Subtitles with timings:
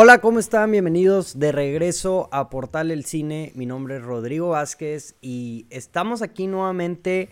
[0.00, 0.70] Hola, ¿cómo están?
[0.70, 3.50] Bienvenidos de regreso a Portal El Cine.
[3.56, 7.30] Mi nombre es Rodrigo Vázquez y estamos aquí nuevamente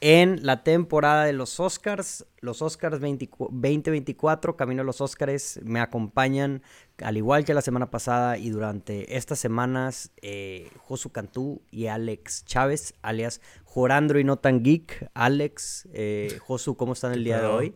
[0.00, 2.24] en la temporada de los Oscars.
[2.38, 6.62] Los Oscars 2024, camino a los Oscars, me acompañan
[7.02, 12.44] al igual que la semana pasada y durante estas semanas eh, Josu Cantú y Alex
[12.44, 15.10] Chávez, alias Jorandro y no tan geek.
[15.14, 17.74] Alex, eh, Josu, ¿cómo están el día de hoy?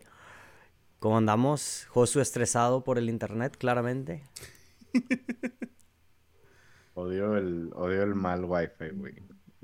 [0.99, 1.87] ¿Cómo andamos?
[1.91, 4.23] Josu estresado por el internet, claramente.
[6.93, 9.13] odio, el, odio el mal wifi, güey.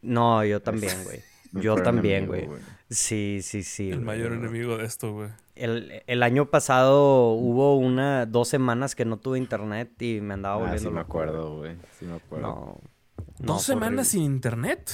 [0.02, 1.22] No, yo también, güey.
[1.52, 2.48] Yo también, güey.
[2.90, 3.92] Sí, sí, sí.
[3.92, 5.30] El mayor enemigo de esto, güey.
[5.56, 10.90] El, año pasado hubo una, dos semanas que no tuve internet y me andaba volviendo
[10.90, 11.76] ah, sí me acuerdo, güey.
[12.00, 12.48] Sí me acuerdo.
[12.48, 12.82] No.
[13.40, 14.90] ¿Dos semanas sin internet?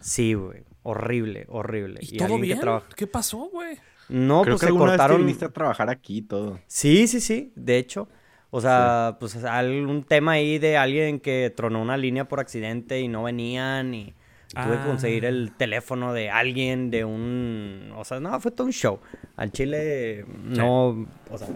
[0.00, 0.64] Sí, güey.
[0.82, 2.00] Horrible, horrible.
[2.02, 2.60] ¿Y, todo bien?
[2.96, 3.78] ¿Qué pasó, güey?
[4.08, 5.18] No, Creo pues que se cortaron.
[5.18, 6.60] Vez viniste a trabajar aquí todo.
[6.66, 7.52] Sí, sí, sí.
[7.56, 8.08] De hecho.
[8.56, 13.08] O sea, pues algún tema ahí de alguien que tronó una línea por accidente y
[13.08, 14.14] no venían y
[14.54, 15.56] tuve que conseguir el ah.
[15.58, 17.92] teléfono de alguien, de un...
[17.96, 19.00] O sea, no, fue todo un show.
[19.34, 21.04] Al Chile no...
[21.30, 21.48] O sea,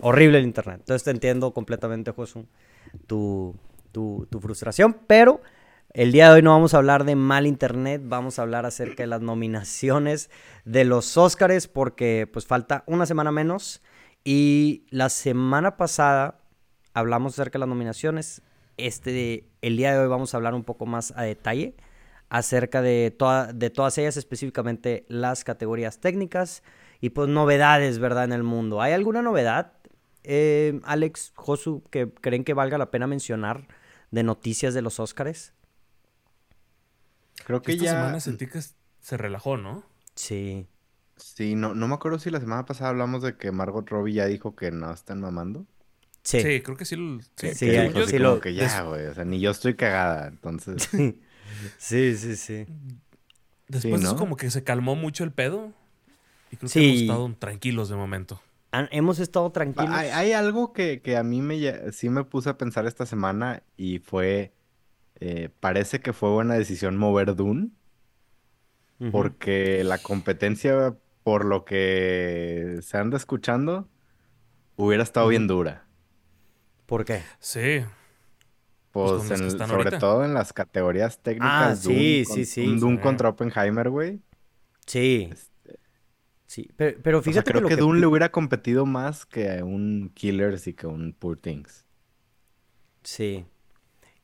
[0.00, 0.76] horrible el internet.
[0.80, 2.46] Entonces te entiendo completamente, Josu,
[3.06, 3.54] tu,
[3.92, 5.42] tu, tu frustración, pero
[5.92, 9.02] el día de hoy no vamos a hablar de mal internet, vamos a hablar acerca
[9.02, 10.30] de las nominaciones
[10.64, 13.82] de los Óscares porque pues falta una semana menos
[14.22, 16.42] y la semana pasada
[16.94, 18.42] hablamos acerca de las nominaciones.
[18.76, 21.74] Este el día de hoy vamos a hablar un poco más a detalle
[22.28, 23.16] acerca de,
[23.54, 26.62] de todas ellas, específicamente las categorías técnicas
[27.00, 28.24] y pues novedades, ¿verdad?
[28.24, 28.80] En el mundo.
[28.80, 29.72] ¿Hay alguna novedad,
[30.22, 33.66] eh, Alex, Josu, que creen que valga la pena mencionar
[34.12, 35.52] de noticias de los Óscares?
[37.44, 37.90] Creo que Esta ya.
[37.92, 38.60] semana sentí que
[39.00, 39.84] se relajó, ¿no?
[40.14, 40.66] Sí.
[41.16, 44.26] Sí, no, no me acuerdo si la semana pasada hablamos de que Margot Robbie ya
[44.26, 45.66] dijo que no están mamando.
[46.22, 46.40] Sí.
[46.40, 46.96] sí creo que sí.
[47.36, 48.40] Sí, sí, yo, sí lo...
[48.40, 49.06] que ya, güey.
[49.06, 50.88] O sea, ni yo estoy cagada, entonces.
[51.78, 52.66] sí, sí, sí.
[53.68, 55.72] Después es como que se calmó mucho el pedo.
[56.50, 58.42] Y creo que hemos estado tranquilos de momento.
[58.90, 59.94] hemos estado tranquilos.
[59.94, 64.00] Hay, algo que, que, a mí me, sí me puse a pensar esta semana y
[64.00, 64.52] fue
[65.20, 67.70] eh, parece que fue buena decisión mover Dune.
[69.12, 73.88] Porque la competencia, por lo que se anda escuchando,
[74.76, 75.86] hubiera estado bien dura.
[76.84, 77.22] ¿Por qué?
[77.38, 77.82] Sí.
[78.90, 81.50] Pues, pues sobre todo en las categorías técnicas.
[81.50, 82.78] Ah, sí, sí, sí.
[82.78, 84.20] Dune contra Oppenheimer, güey.
[84.84, 85.30] Sí.
[85.32, 85.78] Este,
[86.46, 90.86] sí, pero, fíjate creo que, Dune le hubiera competido más que un Killers y que
[90.86, 91.86] un Poor Things.
[93.02, 93.46] Sí.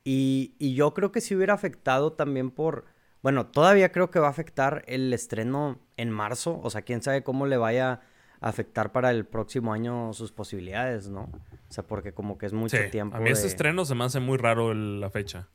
[0.09, 2.85] Y, yo creo que sí hubiera afectado también por,
[3.23, 7.25] bueno, todavía creo que va a afectar el estreno en marzo, o sea, quién sabe
[7.25, 8.03] cómo le vaya
[8.41, 11.23] a afectar para el próximo año sus posibilidades, ¿no?
[11.23, 13.17] O sea, porque como que es mucho tiempo.
[13.17, 15.49] A mí ese estreno se me hace muy raro la fecha.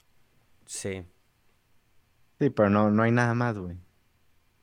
[0.65, 1.05] Sí.
[2.37, 3.77] Sí, pero no, no hay nada más, güey.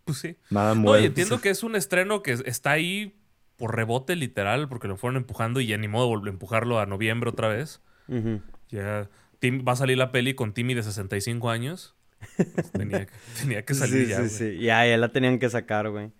[0.04, 0.36] Pues sí.
[0.50, 0.84] Nada muy.
[0.84, 3.18] No, entiendo que es un estreno que está ahí
[3.56, 7.30] por rebote literal, porque lo fueron empujando y ya ni modo de empujarlo a noviembre
[7.30, 7.80] otra vez.
[8.68, 9.08] Ya
[9.42, 11.96] va a salir la peli con Timmy de 65 años.
[12.72, 13.06] tenía,
[13.40, 14.58] tenía, que salir ya, sí, sí.
[14.58, 16.10] Ya, ya la tenían que sacar, güey.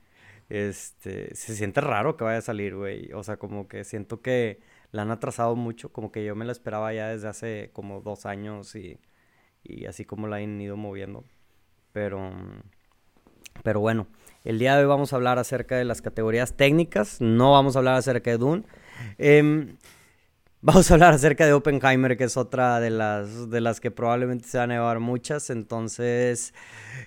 [0.48, 3.12] Este, se siente raro que vaya a salir, güey.
[3.12, 4.60] O sea, como que siento que
[4.92, 8.24] la han atrasado mucho, como que yo me la esperaba ya desde hace como dos
[8.24, 8.98] años y,
[9.62, 11.24] y así como la han ido moviendo.
[11.92, 12.32] Pero,
[13.62, 14.06] pero bueno,
[14.44, 17.80] el día de hoy vamos a hablar acerca de las categorías técnicas, no vamos a
[17.80, 18.62] hablar acerca de Dune.
[19.18, 19.74] Eh,
[20.60, 24.48] Vamos a hablar acerca de Oppenheimer, que es otra de las, de las que probablemente
[24.48, 25.50] se van a llevar muchas.
[25.50, 26.52] Entonces,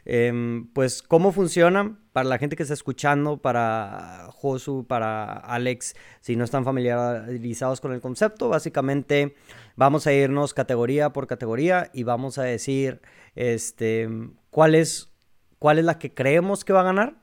[0.05, 1.99] em, pues, ¿cómo funciona?
[2.13, 7.91] Para la gente que está escuchando, para Josu, para Alex, si no están familiarizados con
[7.91, 9.35] el concepto, básicamente
[9.75, 13.01] vamos a irnos categoría por categoría y vamos a decir
[13.35, 14.07] este,
[14.49, 15.11] cuál, es,
[15.59, 17.15] cuál es la que creemos que va a ganar,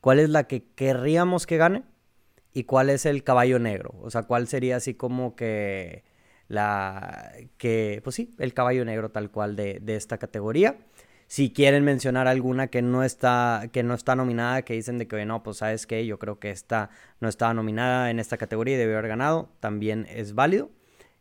[0.00, 1.84] cuál es la que querríamos que gane
[2.52, 3.94] y cuál es el caballo negro.
[4.02, 6.04] O sea, cuál sería así como que
[6.48, 10.76] la que, pues sí, el caballo negro tal cual de, esta categoría.
[11.26, 15.24] Si quieren mencionar alguna que no está, que no está nominada, que dicen de que,
[15.24, 16.90] no, pues sabes que yo creo que esta
[17.20, 20.70] no estaba nominada en esta categoría y debió haber ganado, también es válido.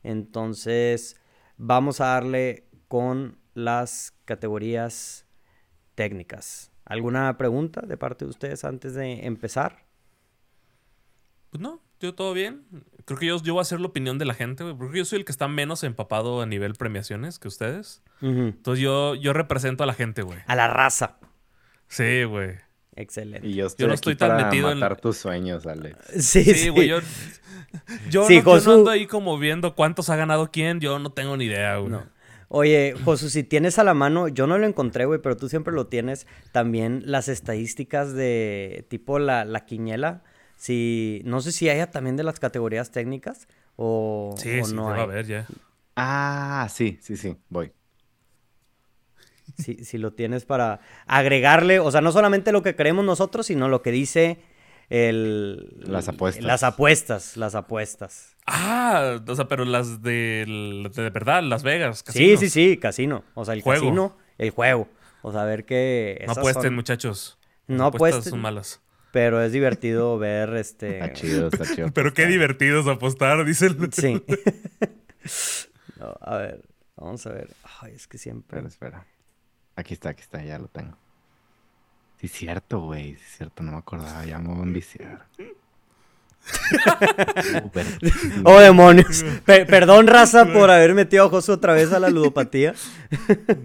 [0.04, 1.16] Entonces,
[1.56, 5.26] vamos a darle con las categorías
[5.96, 6.72] técnicas.
[6.84, 9.91] ¿Alguna pregunta de parte de ustedes antes de empezar?
[11.52, 12.64] Pues no, yo todo bien.
[13.06, 14.76] Creo que yo, yo voy a hacer la opinión de la gente, güey.
[14.76, 18.02] Porque yo soy el que está menos empapado a nivel premiaciones que ustedes.
[18.22, 20.40] Entonces yo, yo represento a la gente, güey.
[20.48, 21.18] A la raza.
[21.88, 22.56] Sí, güey.
[22.96, 23.48] Excelente.
[23.48, 25.98] Y yo Yo no estoy, estoy tan para metido en- matar tus sueños, Alex.
[26.20, 26.70] Sí, Sí, sí.
[26.70, 27.00] güey, yo...
[28.10, 31.00] Yo, Sí, no, yo no Josu- ando ahí como viendo cuántos ha ganado quién, yo
[31.00, 31.92] no tengo ni idea, güey.
[31.92, 32.04] No.
[32.50, 35.74] Oye, Josu, si tienes a la mano, yo no lo encontré, güey, pero tú siempre
[35.74, 40.22] lo tienes, también las estadísticas de tipo la, la quiniela.
[40.62, 43.48] Si, no sé si haya también de las categorías técnicas
[43.78, 45.02] o, Sí, o sí, no hay.
[45.02, 45.48] haber ya.
[45.96, 47.72] Ah, sí, sí, sí, voy.
[49.58, 53.70] Si, si lo tienes para agregarle, o sea, no solamente lo que creemos nosotros, sino
[53.70, 54.40] lo que dice
[54.92, 55.78] el...
[55.80, 56.44] Las apuestas.
[56.46, 58.38] Las apuestas, las apuestas.
[58.46, 60.46] Ah, o sea, pero las de,
[60.94, 62.00] de verdad, Las Vegas.
[62.00, 62.40] Sí, casinos.
[62.40, 63.24] sí, sí, casino.
[63.34, 63.82] O sea, el Juego.
[63.82, 64.88] casino, el juego.
[65.24, 66.24] O sea, a ver qué...
[66.28, 67.40] No apuesten, son- muchachos.
[67.66, 68.32] Las No apuestas apuesten.
[68.32, 68.80] son malas.
[69.12, 71.00] Pero es divertido ver este.
[71.00, 71.92] Está chido, está chido.
[71.94, 72.32] Pero qué apostar.
[72.32, 73.78] divertidos apostar, dicen.
[73.92, 74.24] Sí.
[76.00, 76.62] No, a ver,
[76.96, 77.50] vamos a ver.
[77.82, 78.58] Ay, es que siempre.
[78.60, 79.06] Espera, espera.
[79.76, 80.98] Aquí está, aquí está, ya lo tengo.
[82.20, 83.14] Sí, es cierto, güey.
[83.18, 84.26] Sí, es cierto, no me acordaba.
[84.26, 85.28] Ya me voy a enviciar.
[88.44, 89.24] Oh, demonios.
[89.46, 92.74] Pe- perdón, raza, por haber metido a Josu otra vez a la ludopatía.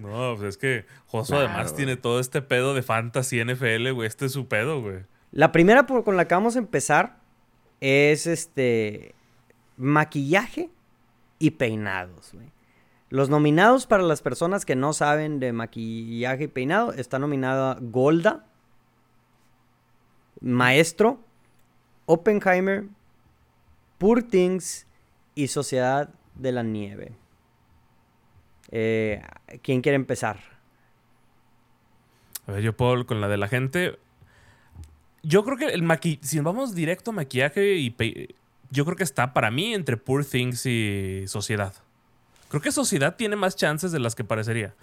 [0.03, 1.49] No, pues es que Josu Claro.
[1.49, 4.07] además tiene todo este pedo de fantasy NFL, güey.
[4.07, 4.99] Este es su pedo, güey.
[5.33, 7.19] La primera con la que vamos a empezar
[7.81, 9.15] es este.
[9.77, 10.71] Maquillaje
[11.39, 12.33] y peinados.
[13.09, 18.47] Los nominados para las personas que no saben de maquillaje y peinado está nominada Golda,
[20.41, 21.21] Maestro,
[22.07, 22.85] Oppenheimer,
[23.99, 24.27] Poor
[25.35, 27.13] y Sociedad de la Nieve.
[28.71, 29.23] Eh,
[29.63, 30.41] ¿Quién quiere empezar?
[32.47, 33.99] A ver, yo puedo con la de la gente.
[35.29, 36.27] Yo creo que el maquillaje.
[36.27, 37.91] Si vamos directo a maquillaje y.
[37.91, 38.35] pe-
[38.71, 41.73] Yo creo que está para mí entre Poor Things y Sociedad.
[42.49, 44.75] Creo que Sociedad tiene más chances de las que parecería.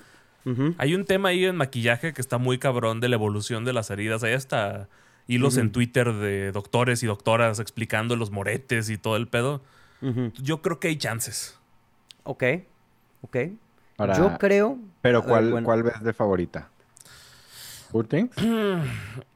[0.78, 3.90] Hay un tema ahí en maquillaje que está muy cabrón de la evolución de las
[3.90, 4.24] heridas.
[4.24, 4.90] Hay hasta
[5.28, 5.72] hilos en.
[5.72, 9.62] Twitter de doctores y doctoras explicando los moretes y todo el pedo.
[10.42, 11.58] Yo creo que hay chances.
[12.24, 12.44] Ok,
[13.22, 13.38] ok.
[13.96, 14.78] Para- Yo creo.
[15.02, 15.66] Pero ver, ¿cuál, bueno.
[15.66, 16.68] ¿cuál ves de favorita?
[17.92, 18.36] ¿Poor Things?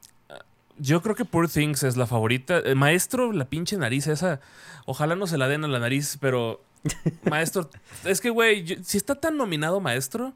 [0.80, 2.60] Yo creo que Poor Things es la favorita.
[2.60, 4.40] Eh, maestro, la pinche nariz esa.
[4.86, 6.62] Ojalá no se la den a la nariz, pero.
[7.30, 7.70] Maestro,
[8.06, 10.34] es que, güey, si está tan nominado Maestro,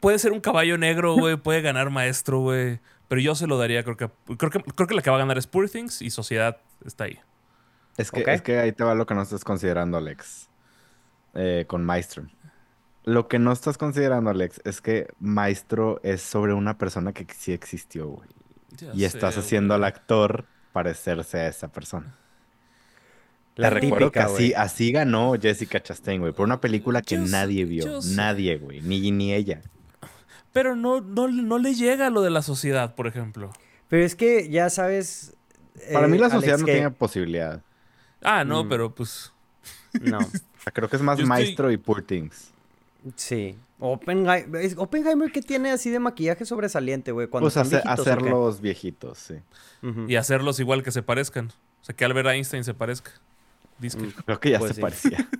[0.00, 2.80] puede ser un caballo negro, güey, puede ganar Maestro, güey.
[3.06, 4.60] Pero yo se lo daría, creo que, creo que.
[4.60, 7.18] Creo que la que va a ganar es Poor Things y Sociedad está ahí.
[7.96, 10.48] Es que, es que ahí te va lo que no estás considerando, Alex.
[11.34, 12.26] Eh, con Maestro.
[13.04, 17.52] Lo que no estás considerando, Alex, es que Maestro es sobre una persona que sí
[17.52, 18.28] existió, güey.
[18.76, 22.14] Ya Y estás sé, haciendo al actor parecerse a esa persona.
[23.56, 27.24] La Te recuerdo que así, así ganó Jessica Chastain, güey, por una película que Yo
[27.26, 28.00] sé- nadie vio.
[28.02, 28.14] sé.
[28.14, 28.80] Nadie, güey.
[28.82, 29.62] Ni, ni ella.
[30.52, 33.50] Pero no, no, no le llega lo de la sociedad, por ejemplo.
[33.88, 35.34] Pero es que ya sabes.
[35.92, 37.62] Para eh, mí la Alex, sociedad no que- tiene posibilidad.
[38.22, 38.68] Ah, no, Mm.
[38.68, 39.32] pero pues.
[40.02, 40.18] No,
[40.72, 42.50] creo que es más Yo estoy- Maestro y Poor Things.
[43.16, 43.56] sí.
[43.80, 47.28] Oppenheimer, es- Oppenheimer, ¿qué tiene así de maquillaje sobresaliente, güey?
[47.28, 49.34] Cuando Pues están hace- viejitos, hacerlos viejitos, sí.
[50.08, 51.48] Y hacerlos igual que se parezcan.
[51.80, 53.12] O sea, que Albert Einstein se parezca.
[53.78, 54.80] Dice que- Mm, Creo que ya Pues se sí.
[54.80, 55.28] parecía.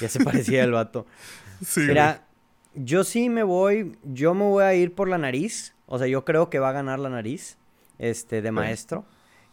[0.00, 1.06] Ya se parecía el vato.
[1.64, 2.26] Sí, Mira,
[2.74, 5.74] yo sí me voy, yo me voy a ir por la nariz.
[5.86, 7.56] O sea, yo creo que va a ganar la nariz,
[7.98, 9.04] este, de maestro.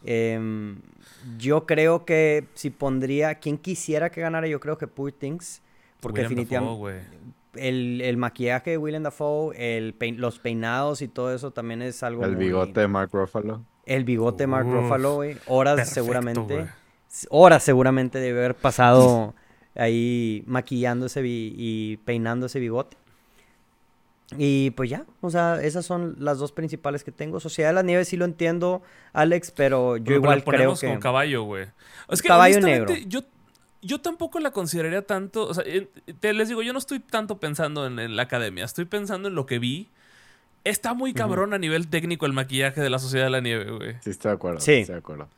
[0.04, 0.80] Em,
[1.38, 5.62] yo creo que si pondría, quien quisiera que ganara, yo creo que Poor Things.
[6.00, 7.04] Porque definitivamente.
[7.58, 12.02] El, el maquillaje de Willem Dafoe, el pein- los peinados y todo eso también es
[12.02, 13.62] algo El muy- bigote de Mark Ruffalo.
[13.84, 15.36] El bigote de Mark Uf, Ruffalo, güey.
[15.46, 16.66] Horas Perfecto, seguramente.
[17.30, 19.34] Horas seguramente de haber pasado
[19.74, 22.96] ahí maquillándose y peinando ese bigote.
[24.36, 27.38] Y pues ya, o sea, esas son las dos principales que tengo.
[27.38, 28.82] Sociedad de la Nieve sí lo entiendo,
[29.12, 30.88] Alex, pero yo Pero igual la creo ponemos que...
[30.88, 31.66] con caballo, güey.
[32.08, 32.92] Es que Caballo negro.
[33.06, 33.20] Yo,
[33.82, 35.46] yo tampoco la consideraría tanto.
[35.48, 35.88] O sea, en-
[36.20, 38.64] te les digo, yo no estoy tanto pensando en, en la academia.
[38.64, 39.88] Estoy pensando en lo que vi.
[40.64, 43.96] Está muy cabrón a nivel técnico el maquillaje de la Sociedad de la Nieve, güey.
[44.00, 44.60] Sí, estoy de acuerdo.
[44.60, 44.72] Sí.
[44.72, 45.28] Estoy de acuerdo.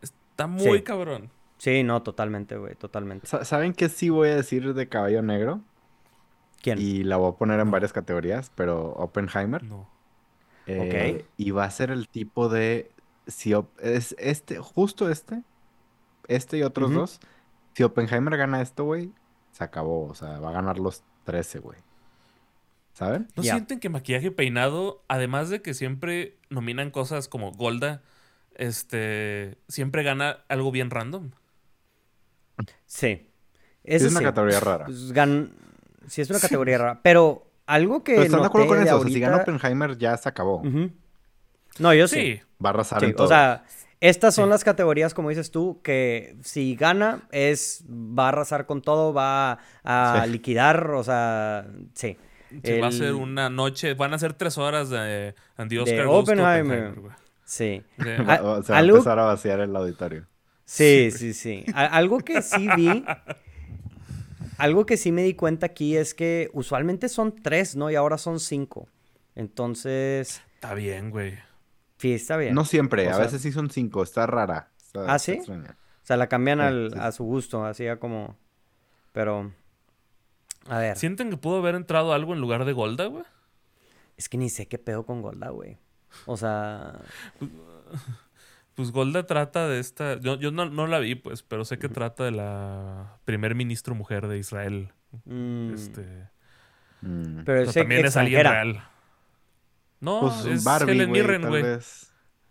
[0.00, 0.82] Está muy Sí.
[0.84, 1.30] cabrón.
[1.58, 3.26] Sí, no, totalmente, güey, totalmente.
[3.26, 5.60] Sa- ¿Saben qué sí voy a decir de Caballo Negro?
[6.62, 6.78] ¿Quién?
[6.80, 7.72] Y la voy a poner en No.
[7.72, 9.62] varias categorías, pero Oppenheimer.
[9.64, 9.88] No.
[10.66, 12.90] eh, Y va a ser el tipo de...
[13.26, 15.42] Si Op- es este, justo este,
[16.28, 17.20] este y otros dos.
[17.74, 19.12] Si Oppenheimer gana esto, güey,
[19.52, 20.06] se acabó.
[20.08, 21.78] O sea, va a ganar los 13, güey.
[22.92, 23.28] ¿Saben?
[23.36, 28.02] ¿No sienten que maquillaje y peinado, además de que siempre nominan cosas como Golda,
[28.56, 31.30] este, siempre gana algo bien random?
[32.86, 33.30] Sí.
[33.84, 34.24] Es Eso una sí.
[34.24, 34.84] categoría rara.
[34.86, 35.52] Pues, gan-
[36.06, 37.00] Sí, es una categoría rara.
[37.02, 39.02] Pero algo que Pero están de acuerdo con eso.
[39.04, 40.62] Si gana Oppenheimer, ya se acabó.
[41.78, 42.16] No, yo sí.
[42.16, 42.42] Sí.
[42.62, 43.26] Va a arrasar Sí, en todo.
[43.26, 43.64] o sea,
[44.00, 44.50] estas son Sí.
[44.50, 49.58] las categorías, como dices tú, que si gana es va a arrasar con todo, va
[49.84, 50.30] a Sí.
[50.30, 52.16] liquidar, o sea, sí.
[52.64, 56.06] Sí, Va a ser una noche, van a ser tres horas de Andy De Oscar
[56.08, 56.94] Oppenheimer.
[56.98, 57.12] güey.
[57.44, 57.82] Sí.
[57.98, 60.26] Va- se va a empezar a vaciar el auditorio.
[60.64, 61.64] Sí, sí, sí.
[61.74, 63.04] A- algo que sí vi,
[64.58, 67.90] algo que sí me di cuenta aquí es que usualmente son tres, ¿no?
[67.90, 68.88] Y ahora son cinco.
[69.34, 71.34] Entonces, Está bien, güey.
[72.00, 72.54] Sí, está bien.
[72.54, 74.70] No siempre, O a sea- veces sí son cinco, está rara.
[74.84, 75.32] está- ¿Ah, sí?
[75.32, 75.76] extraña.
[76.02, 78.36] O sea, la cambian Sí, al- sí, a su gusto, así ya como...
[79.12, 79.52] Pero...
[80.68, 83.24] A ver, ¿Sienten que pudo haber entrado algo en lugar de Golda, güey?
[84.16, 85.78] es que ni sé qué pedo con Golda, güey.
[86.26, 86.98] O sea...
[88.74, 90.18] Pues Golda trata de esta.
[90.20, 93.94] Yo, yo no, no la vi, pues, pero sé que trata de la primer ministro
[93.94, 94.92] mujer de Israel.
[95.24, 96.02] mm, Este.
[97.02, 97.42] Mm.
[97.44, 98.82] pero pero es también es alguien real.
[100.00, 101.44] No, Pues es Barbie, Helen güey, Mirren,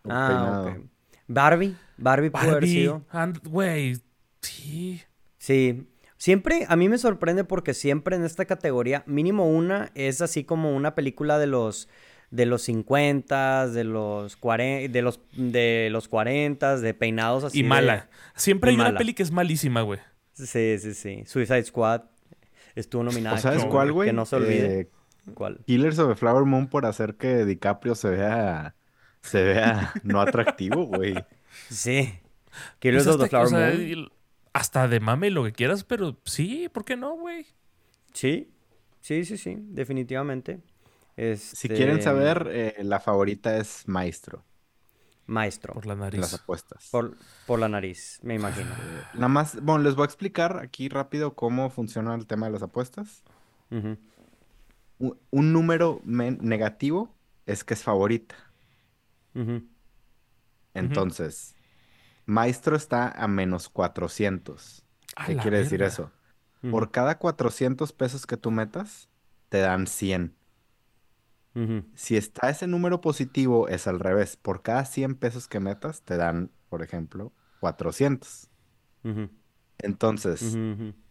[0.10, 0.70] Ah, peinado.
[0.70, 0.90] ok.
[1.28, 2.70] Barbie, Barbie pudo haber Barbie.
[2.72, 3.06] sido.
[3.44, 3.98] Güey,
[4.42, 5.02] sí.
[5.38, 5.88] Sí.
[6.18, 10.76] Siempre, a mí me sorprende porque siempre en esta categoría, mínimo una, es así como
[10.76, 11.88] una película de los
[12.32, 17.64] de los 50, de los 40, de los de los 40, de peinados así Y
[17.64, 18.10] de- mala.
[18.36, 20.00] Siempre y hay una peli que es malísima, güey.
[20.34, 21.24] Sí, sí, sí.
[21.26, 22.02] Suicide Squad
[22.76, 23.36] estuvo nominada.
[23.38, 24.10] ¿O sabes cuál, güey?
[24.10, 24.82] Que no se olvide.
[24.82, 24.90] Eh,
[25.34, 25.62] ¿Cuál?
[25.66, 28.76] Killers of the Flower Moon por hacer que DiCaprio se vea,
[29.22, 31.16] se vea no atractivo, güey.
[31.70, 32.20] Sí.
[32.80, 34.10] Killers Pues of the hasta, Flower o sea, Moon.
[34.54, 37.46] hasta de mame y lo que quieras, pero sí, ¿por qué no, güey?
[38.14, 38.52] Sí.
[39.02, 40.60] Sí, sí, sí, definitivamente.
[41.38, 44.46] Si quieren Este, saber, eh, la favorita es Maestro
[45.26, 45.74] Maestro.
[45.76, 46.34] Por la en las nariz.
[46.34, 46.88] apuestas.
[46.92, 48.70] Por, por la nariz, me imagino.
[49.14, 52.64] Nada más, bueno, les voy a explicar aquí rápido cómo funciona el tema de las
[52.64, 53.24] apuestas.
[53.70, 53.98] Ujú.
[55.00, 57.16] Un, un número negativo
[57.46, 58.36] es que es favorita.
[60.74, 61.56] Entonces,
[62.26, 64.86] Maestro está a menos 400.
[65.16, 66.12] A ¿Qué quiere decir eso?
[66.70, 69.10] Por cada 400 pesos que tú metas,
[69.50, 70.36] te dan 100.
[71.56, 71.84] Ujú.
[71.96, 74.38] Si está ese número positivo, es al revés.
[74.38, 78.50] Por cada 100 pesos que metas, te dan, por ejemplo, 400.
[79.04, 79.30] Ujú.
[79.80, 80.58] Entonces,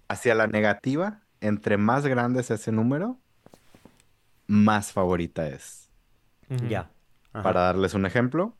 [0.08, 3.18] hacia la negativa, entre más grande es ese número,
[4.48, 5.90] más favorita es.
[6.68, 6.90] Ya.
[7.32, 7.42] Ajá.
[7.44, 8.56] Para darles un ejemplo,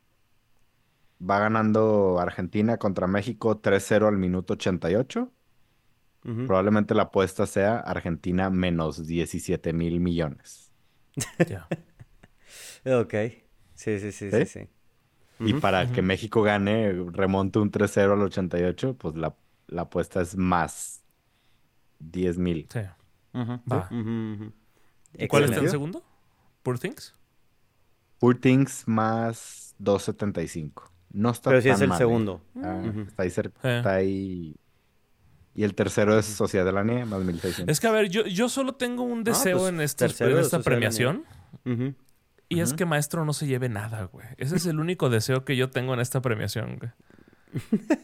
[1.21, 5.33] va ganando Argentina contra México 3-0 al minuto 88.
[6.25, 6.47] Ujú.
[6.47, 10.71] Probablemente la apuesta sea Argentina menos 17 mil millones.
[11.49, 11.67] Ya.
[13.01, 13.15] Ok.
[13.75, 14.47] Sí, sí, sí, sí, ¿Sí?
[14.47, 14.69] sí.
[15.41, 15.61] Y Ujú.
[15.61, 16.03] para que.
[16.03, 19.37] México gane, remonte un 3-0 al 88, pues la,
[19.69, 21.03] la apuesta es más
[21.99, 22.69] 10 mil.
[22.71, 22.81] Sí.
[23.35, 23.61] Ujú.
[23.71, 23.89] Va.
[25.19, 26.03] ¿Y cuál está en segundo?
[26.63, 27.15] ¿Poor Things?
[28.19, 30.91] Poor Things más 2.75.
[31.13, 31.99] No está Pero sí es el mal, ¿eh?
[31.99, 32.41] segundo.
[32.63, 33.01] Ah, Ujú.
[33.03, 33.77] Está ahí cerca, Eh.
[33.79, 34.57] está ahí.
[35.55, 37.73] Y el tercero es Sociedad de la Nieve, más 1600.
[37.73, 41.25] Es que, a ver, yo, yo solo tengo un deseo pues, en, estos- esta premiación.
[42.51, 44.27] Y es que Maestro no se lleve nada, güey.
[44.37, 46.91] Ese es el único deseo que yo tengo en esta premiación, güey.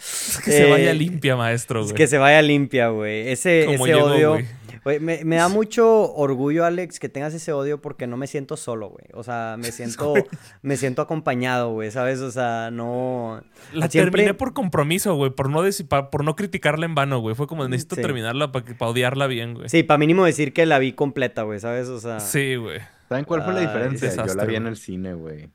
[0.00, 1.96] Es que se Eh, vaya limpia, Maestro, Es güey.
[1.96, 3.28] que se vaya limpia, güey.
[3.28, 4.30] Ese, Como ese llegó, odio.
[4.32, 4.46] güey.
[4.84, 8.56] Güey, me, me da mucho orgullo, Alex, que tengas ese odio porque no me siento
[8.56, 9.04] solo, güey.
[9.12, 10.14] O sea, me siento,
[10.62, 12.20] me siento acompañado, güey, ¿sabes?
[12.20, 13.42] O sea, no.
[13.72, 15.30] La siempre- terminé por compromiso, güey.
[15.30, 17.34] Por no, pa- por no criticarla en vano, güey.
[17.34, 18.02] Fue como necesito Sí.
[18.02, 19.68] terminarla para odiarla bien, güey.
[19.68, 21.88] Sí, para mínimo decir que la vi completa, güey, ¿sabes?
[21.88, 22.20] O sea.
[22.20, 22.80] Sí, güey.
[23.08, 24.14] ¿Saben cuál fue la Ay, diferencia?
[24.26, 25.50] Yo la vi en el cine, güey.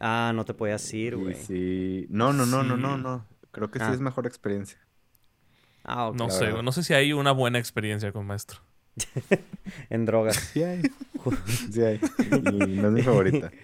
[0.00, 1.34] Ah, no te podías ir, güey.
[1.34, 2.06] sí.
[2.08, 3.26] No, no, no, no, no, no.
[3.52, 3.92] Creo que sí Ah.
[3.92, 4.78] es mejor experiencia.
[5.92, 6.12] Ah.
[6.14, 6.62] No sé, verdad.
[6.62, 8.60] No sé si hay una buena experiencia con Maestro.
[9.90, 10.36] En drogas.
[10.36, 10.82] Sí hay.
[11.72, 12.00] Sí hay.
[12.30, 13.50] Y no es mi favorita.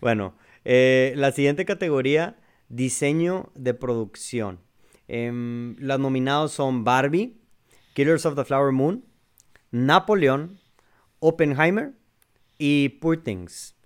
[0.00, 2.36] Bueno, eh, la siguiente categoría,
[2.68, 4.60] diseño de producción.
[5.08, 7.36] Em, las nominados son Barbie,
[7.92, 9.04] Killers of the Flower Moon,
[9.70, 10.58] Napoleón,
[11.18, 11.92] Oppenheimer
[12.56, 13.76] y Poor Things.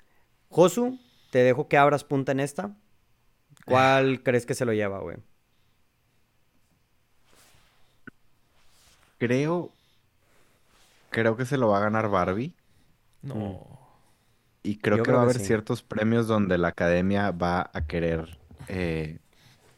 [0.48, 2.76] Josu, te dejo que abras punta en esta.
[3.64, 5.16] ¿Cuál crees que se lo lleva, güey?
[9.18, 9.70] Creo.
[11.10, 12.54] Creo que se lo va a ganar Barbie.
[13.22, 13.66] No.
[14.62, 15.44] Y creo Yo que creo va a haber sí.
[15.44, 19.18] ciertos premios donde la academia va a querer eh,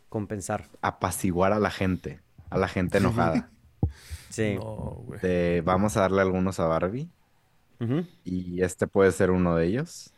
[0.08, 0.66] Compensar.
[0.82, 3.50] apaciguar a la gente, a la gente enojada.
[4.30, 4.56] Sí.
[4.56, 5.20] No, güey.
[5.20, 7.10] De, vamos a darle algunos a Barbie
[8.24, 10.12] y este puede ser uno de ellos.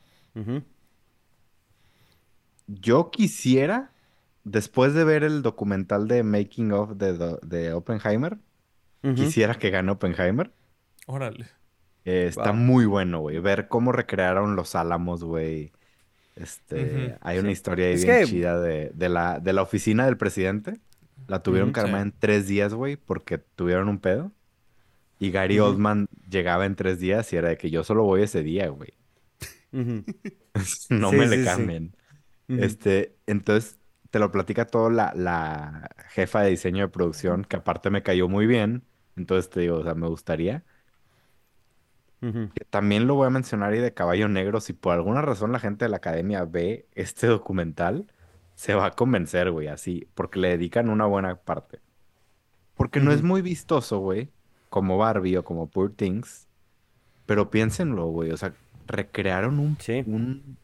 [2.67, 3.93] Yo quisiera,
[4.45, 8.39] después de ver el documental de Making of de, de Oppenheimer,
[9.03, 9.15] Ujú.
[9.15, 10.53] quisiera que gane Oppenheimer,
[11.07, 11.47] Órale.
[12.05, 12.55] Eh, está Wow.
[12.55, 13.39] muy bueno, güey.
[13.41, 15.73] Ver cómo recrearon los álamos, güey.
[16.37, 17.53] Este, hay una sí.
[17.53, 20.81] historia ahí Es bien que- chida de, de la, de la oficina del presidente.
[21.29, 22.03] La tuvieron Ujú, que armar sí.
[22.03, 24.33] en tres días, güey, porque tuvieron un pedo.
[25.19, 25.59] Y Gary.
[25.61, 28.95] Oldman llegaba en tres días y era de que yo solo voy ese día, güey.
[30.91, 31.45] No Sí, me sí, le sí.
[31.45, 31.97] cambien.
[32.49, 33.80] Este, entonces
[34.11, 38.29] te lo platica todo la, la jefa de diseño de producción, que aparte me cayó
[38.29, 38.85] muy bien.
[39.17, 40.65] Entonces te digo, o sea, me gustaría.
[42.55, 45.61] Que También lo voy a mencionar y de Caballo Negro, si por alguna razón la
[45.61, 48.13] gente de la academia ve este documental,
[48.55, 51.81] se va a convencer, güey, así, porque le dedican una buena parte.
[52.75, 54.33] Porque no es muy vistoso, güey,
[54.71, 56.49] como Barbie o como Poor Things,
[57.27, 58.55] pero piénsenlo, güey, o sea,
[58.87, 60.07] recrearon un, Sí.
[60.07, 60.59] un,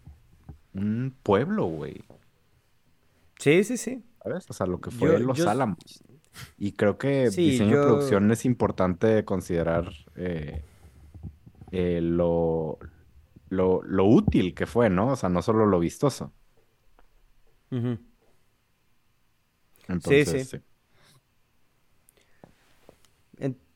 [0.75, 2.05] un pueblo, güey,
[3.39, 4.03] Sí, sí, sí.
[4.23, 4.45] ¿sabes?
[4.51, 6.03] O sea, lo que fue Yo- Los yo- Álamos.
[6.59, 10.63] Y creo que Sí, diseño yo- de producción es importante considerar eh,
[11.73, 12.79] eh, lo,
[13.49, 15.13] lo, lo útil que fue, ¿no?
[15.13, 16.33] O sea, no solo lo vistoso.
[19.89, 20.59] Entonces, sí.
[20.59, 20.63] sí.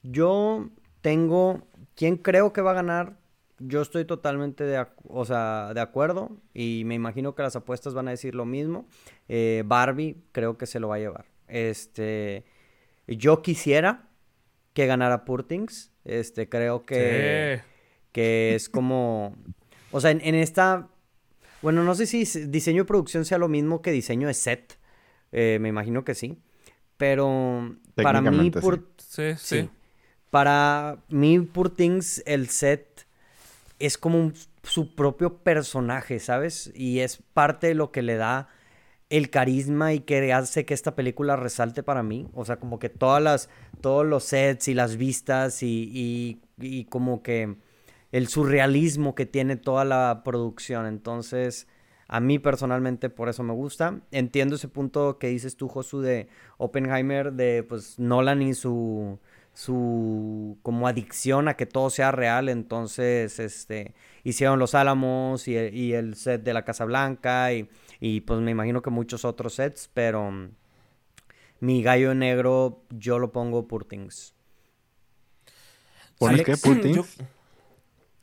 [0.03, 0.71] Yo
[1.03, 1.61] tengo.
[1.95, 3.20] ¿Quién creo que va a ganar?
[3.63, 8.09] Yo estoy totalmente de, o sea, de acuerdo y me imagino que las apuestas van
[8.09, 8.89] a decir lo mismo.
[9.29, 11.27] Eh, Barbie creo que se lo va a llevar.
[11.47, 12.45] Este,
[13.07, 14.09] yo quisiera
[14.73, 15.93] que ganara Poor Things.
[16.05, 17.65] Este, creo que, Sí.
[18.13, 19.37] que es como,
[19.93, 20.89] o sea, en, en esta,
[21.61, 24.79] bueno, no sé si diseño y producción sea lo mismo que diseño de set.
[25.33, 26.39] Eh, me imagino que sí.
[26.97, 28.61] Pero para mí, sí.
[28.61, 29.61] Poor- Sí, sí.
[29.63, 29.71] Sí.
[30.31, 33.07] Para mí, Poor Things, el set
[33.81, 34.33] es como
[34.63, 36.73] su propio personaje, ¿sabes?
[36.75, 38.49] Y es parte de lo que le da
[39.11, 42.29] el carisma y que hace que esta película resalte para mí.
[42.35, 43.49] O sea, como que todas las,
[43.81, 47.57] todos los sets y las vistas y, y- y como que
[48.13, 50.87] el surrealismo que tiene toda la producción.
[50.87, 51.67] Entonces,
[52.09, 54.01] a mí personalmente por eso me gusta.
[54.11, 59.19] Entiendo ese punto que dices tú, Josu, de Oppenheimer, de pues Nolan y su
[59.55, 65.93] su como adicción a que todo sea real, entonces este hicieron Los Álamos y, y
[65.95, 67.69] el set de la Casa Blanca y,
[68.01, 70.51] y, pues me imagino que muchos otros sets, pero mm,
[71.61, 74.35] mi gallo negro yo lo pongo por Things.
[76.19, 76.57] ¿Pones qué?
[76.57, 77.17] ¿Poor yo- Things?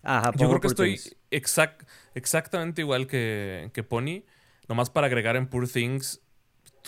[0.04, 1.00] Ajá, Yo pongo creo que estoy
[1.32, 4.24] exact, exactamente igual que, que Pony.
[4.70, 6.22] Nomás para agregar en Poor Things,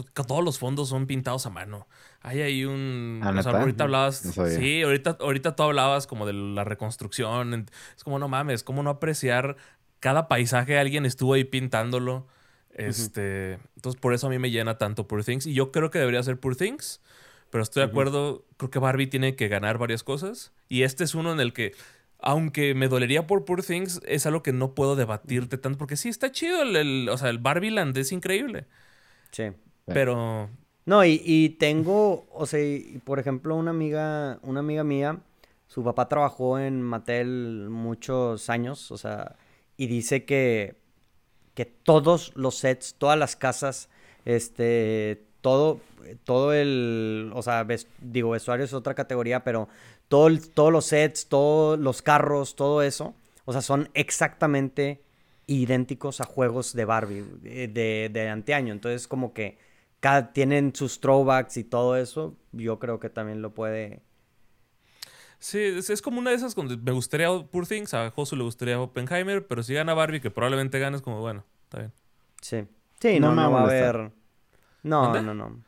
[0.04, 1.88] todos los fondos son pintados a mano.
[2.22, 3.22] Hay ahí un...
[3.24, 4.26] ¿Ah, o sea, ahorita hablabas...
[4.26, 7.68] No sí, ahorita, ahorita tú hablabas como de la reconstrucción.
[7.96, 9.56] Es como, no mames, ¿cómo no apreciar
[10.00, 10.78] cada paisaje?
[10.78, 12.28] Alguien estuvo ahí pintándolo.
[12.72, 15.46] Este, Entonces, por eso a mí me llena tanto Poor Things.
[15.46, 17.02] Y yo creo que debería ser Poor Things.
[17.50, 20.52] Pero estoy de acuerdo, creo que Barbie tiene que ganar varias cosas.
[20.68, 21.74] Y este es uno en el que,
[22.20, 25.78] aunque me dolería por Poor Things, es algo que no puedo debatirte tanto.
[25.80, 26.62] Porque sí, está chido.
[26.62, 28.66] El, el- o sea, el Barbie Land es increíble.
[29.32, 29.46] Sí.
[29.94, 30.50] Pero
[30.86, 35.20] No, y, y tengo, o sea, y, por ejemplo, una amiga, una amiga mía,
[35.68, 39.36] su papá trabajó en Mattel muchos años, o sea,
[39.78, 40.76] y dice que,
[41.54, 43.90] que todos los sets, todas las casas,
[44.26, 45.80] este, todo,
[46.24, 49.68] todo el, o sea, ves- digo, vestuario es otra categoría, pero
[50.08, 53.14] todo el- todos los sets, todos los carros, todo eso,
[53.46, 55.02] o sea, son exactamente
[55.48, 58.72] idénticos a juegos de Barbie eh, de, de anteaño.
[58.74, 59.58] Entonces, como que
[60.00, 64.02] cada, tienen sus throwbacks y todo eso, yo creo que también lo puede.
[65.40, 68.44] sí, es, es como una de esas donde me gustaría Poor Things, a Josu le
[68.44, 71.94] gustaría Oppenheimer, pero si gana Barbie, que probablemente gane, es como, bueno, está bien.
[72.42, 72.66] Sí.
[73.02, 74.12] Sí, No no, me no va a haber.
[74.84, 75.64] No, no, no.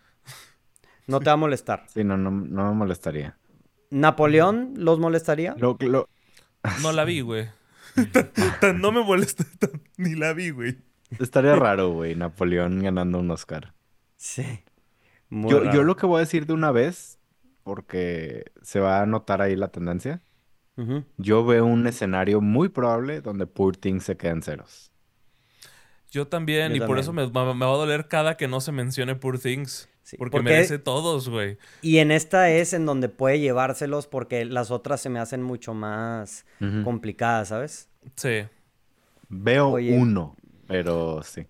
[1.08, 1.86] No te va a molestar.
[1.90, 3.38] Sí, no, no, no me molestaría.
[3.90, 5.56] ¿Napoleón los molestaría?
[5.58, 6.08] Lo, lo-
[6.82, 7.50] No la vi, güey.
[8.14, 10.78] Tan- tan no me molesta, tan- ni la vi, güey.
[11.20, 13.74] estaría raro, güey, Napoleón ganando un Oscar.
[14.22, 14.46] Sí.
[15.30, 17.18] Muy Yo, yo lo que voy a decir de una vez,
[17.64, 20.22] porque se va a notar ahí la tendencia,
[20.78, 21.04] Ujú.
[21.18, 24.92] yo veo un escenario muy probable donde Poor Things se queden ceros.
[26.12, 28.62] Yo también, Yo y por eso me, me- me va a doler cada que no
[28.62, 29.90] se mencione Poor Things.
[30.04, 31.58] Sí, Porque, porque- merece todos, güey.
[31.82, 35.74] Y en esta es en donde puede llevárselos porque las otras se me hacen mucho
[35.74, 36.84] más Ujú.
[36.84, 37.90] complicadas, ¿sabes?
[38.16, 38.44] Sí.
[39.30, 39.98] Veo Oye.
[39.98, 40.36] uno,
[40.68, 41.48] pero sí.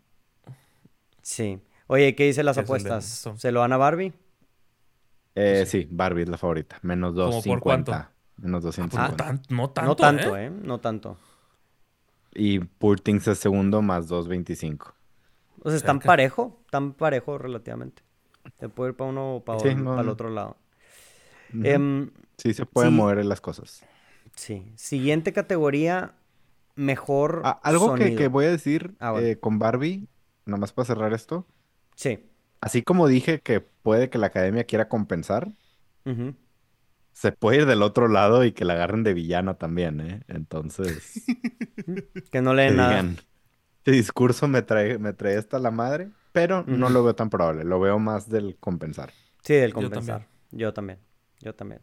[1.21, 1.59] Sí.
[1.91, 3.29] Oye, ¿qué dicen las Es apuestas?
[3.35, 4.13] ¿Se lo dan a Barbie?
[5.35, 6.79] Eh, sí, Barbie es la favorita.
[6.83, 7.61] Menos ¿Cómo por 250.
[7.61, 8.11] cuánto?
[8.37, 9.13] Menos Pues 250.
[9.13, 10.37] no, tan- no tanto, no tanto, ¿eh?
[10.37, 10.49] ¿eh?
[10.49, 11.17] No tanto.
[12.35, 14.97] Y Poor Things es segundo más 225.
[15.63, 16.05] O sea, están Cerca.
[16.05, 18.03] parejo, tan parejo relativamente.
[18.59, 20.13] Te puede ir para uno o para Sí, el, no, para el no.
[20.13, 20.57] otro lado.
[21.61, 22.95] Em, sí, se pueden sí.
[22.95, 23.85] mover las cosas.
[24.35, 24.71] Sí.
[24.75, 26.13] Siguiente categoría,
[26.75, 29.29] mejor Ah, algo que, que voy a decir Ah, bueno.
[29.29, 30.07] eh, con Barbie,
[30.45, 31.47] nomás para cerrar esto.
[31.95, 32.19] Sí.
[32.61, 35.51] Así como dije que puede que la academia quiera compensar,
[37.13, 40.23] se puede ir del otro lado y que la agarren de villana también, ¿eh?
[40.27, 41.21] Entonces,
[42.31, 42.89] Que no leen nada.
[42.89, 43.17] digan,
[43.77, 47.63] este discurso me trae, me trae esta la madre, pero no lo veo tan probable,
[47.63, 49.11] lo veo más del compensar.
[49.43, 50.27] Sí, del Yo compensar.
[50.51, 50.99] Yo también.
[51.39, 51.81] Yo también.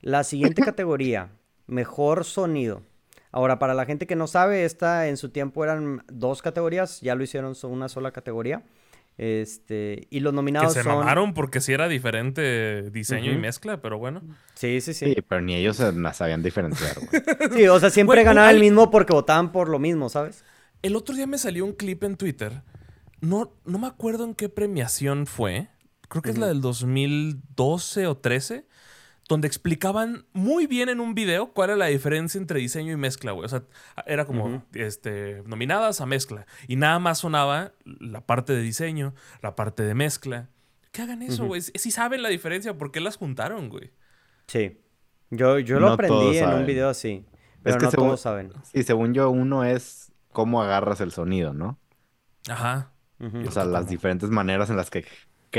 [0.00, 1.30] La siguiente categoría,
[1.66, 2.82] mejor sonido.
[3.34, 7.16] Ahora, para la gente que no sabe, esta en su tiempo eran dos categorías, ya
[7.16, 8.62] lo hicieron una sola categoría.
[9.18, 10.98] Este, y los Que nominados se son...
[10.98, 14.22] mamaron porque si era diferente diseño y mezcla, pero bueno.
[14.54, 15.22] Sí, sí, Sí, sí.
[15.26, 17.22] pero ni ellos se la sabían diferenciar, güey.
[17.56, 20.44] Sí, o sea, siempre ganaba el mismo porque votaban por lo mismo, ¿sabes?
[20.82, 22.62] El otro día me salió un clip en Twitter.
[23.20, 25.68] No, no me acuerdo en qué premiación fue.
[26.08, 28.66] Creo que es la del 2012 o 13.
[29.28, 33.32] Donde explicaban muy bien en un video cuál era la diferencia entre diseño y mezcla,
[33.32, 33.46] güey.
[33.46, 33.62] O sea,
[34.06, 36.46] era como este, nominadas a mezcla.
[36.68, 40.50] Y nada más sonaba la parte de diseño, la parte de mezcla.
[40.92, 41.62] Que hagan eso, güey.
[41.62, 43.90] Si saben la diferencia, ¿por qué las juntaron, güey?
[44.46, 44.78] Sí.
[45.30, 47.24] Yo, yo lo No aprendí en un video así,
[47.62, 48.52] pero que no según- todos saben.
[48.62, 51.78] Sí, según yo, uno es cómo agarras el sonido, ¿no?
[52.48, 52.90] Ajá.
[53.46, 55.06] O sea, las diferentes maneras en las que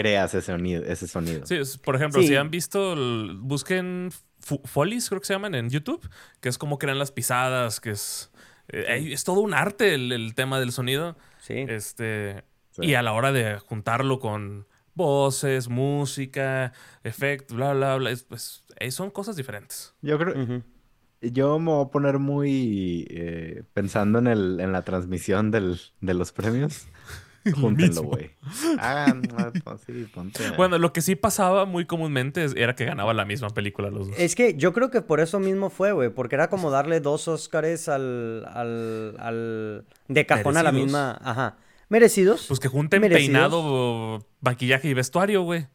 [0.02, 0.84] creas ese sonido.
[0.84, 1.46] Ese sonido.
[1.46, 2.28] Sí, es- por ejemplo, Sí.
[2.30, 4.12] si han visto, el- busquen
[4.66, 6.08] Follies, creo que se llaman en YouTube,
[6.40, 8.32] que es como crean las pisadas, que es...
[8.68, 11.16] eh, es todo un arte el, el tema del sonido.
[11.40, 11.66] Sí.
[11.68, 12.88] Este, Sí.
[12.88, 16.74] Y a la hora de juntarlo con voces, música,
[17.06, 19.94] efectos, bla, bla, bla, es- pues eh, son cosas diferentes.
[20.02, 20.62] Yo creo,
[21.22, 26.14] yo me voy a poner muy eh, pensando en el, en la transmisión del, de
[26.14, 26.88] los premios.
[27.62, 28.32] Júntenlo, güey.
[28.80, 30.50] Hagan, ah, pues sí, ponte.
[30.58, 34.18] Bueno, lo que sí pasaba muy comúnmente era que ganaba la misma película los dos.
[34.20, 37.28] Es que yo creo que por eso mismo fue, güey, porque era como darle dos
[37.28, 41.58] Óscares al, al, al, de cajón a la misma, ajá,
[41.90, 43.28] merecidos, Pues que junten merecidos.
[43.30, 45.68] peinado, maquillaje y vestuario, güey.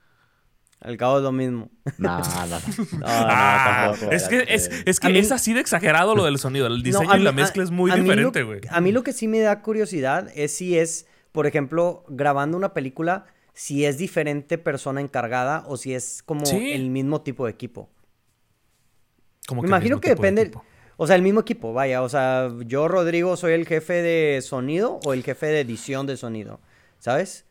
[0.81, 1.71] al cabo es lo mismo.
[1.99, 2.59] No, no, no.
[2.93, 4.13] No, no, Ah, tampoco.
[4.13, 6.67] es que, es, es, que mí- es así de exagerado lo del sonido.
[6.67, 8.61] El No, diseño y la a- mezcla es muy diferente, güey.
[8.71, 12.73] A mí lo que sí me da curiosidad es si es, por ejemplo, grabando una
[12.75, 16.73] película, si es diferente persona encargada o si es como Sí.
[16.73, 17.88] el mismo tipo de equipo.
[19.47, 20.51] Como Me el imagino que de depende,
[20.97, 25.01] o sea, el mismo equipo, vaya, o sea, yo Rodrigo soy el jefe de sonido
[25.05, 26.61] o el jefe de edición de sonido,
[26.99, 27.47] ¿sabes?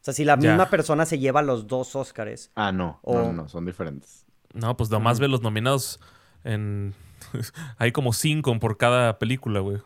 [0.00, 0.48] O sea, si la Ya.
[0.50, 2.50] misma persona se lleva los dos Óscares.
[2.54, 2.98] Ah, no.
[3.02, 4.24] O- No, no, son diferentes.
[4.54, 6.00] No, pues nomás ve los nominados
[6.42, 6.94] en...
[7.78, 9.76] Hay como cinco por cada película, güey.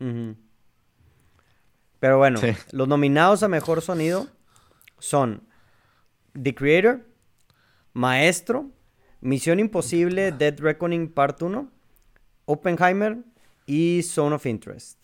[0.00, 0.34] Ujú.
[2.00, 2.48] Pero bueno, Sí.
[2.72, 4.28] los nominados a mejor sonido
[4.98, 5.42] son
[6.40, 7.04] The Creator,
[7.92, 8.70] Maestro,
[9.20, 11.70] Misión Imposible, Dead Reckoning Part 1,
[12.44, 13.18] Oppenheimer
[13.66, 14.96] y Zone of Interest.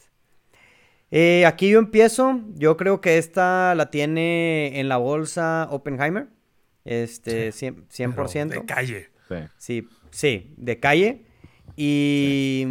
[1.10, 2.40] Eh, aquí yo empiezo.
[2.54, 6.28] Yo creo que esta la tiene en la bolsa Oppenheimer.
[6.84, 8.48] Este, cien- 100%.
[8.50, 9.08] Pero De calle.
[9.28, 9.34] Sí.
[9.58, 11.24] Sí, sí, de calle.
[11.76, 12.66] Y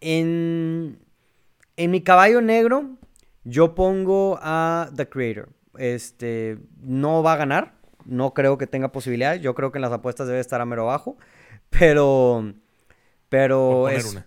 [0.00, 0.98] en,
[1.76, 2.96] en mi caballo negro,
[3.44, 5.50] yo pongo a The Creator.
[5.76, 7.74] Este, no va a ganar.
[8.04, 9.42] No creo que tenga posibilidades.
[9.42, 11.16] Yo creo que en las apuestas debe estar a mero abajo.
[11.70, 12.54] Pero,
[13.28, 14.26] pero es, una.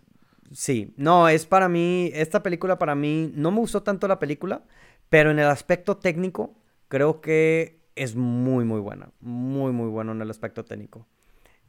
[0.51, 4.63] Sí, no, es para mí, esta película para mí, no me gustó tanto la película,
[5.09, 6.53] pero en el aspecto técnico,
[6.87, 9.11] creo que es muy, muy buena.
[9.21, 11.07] Muy, muy bueno en el aspecto técnico.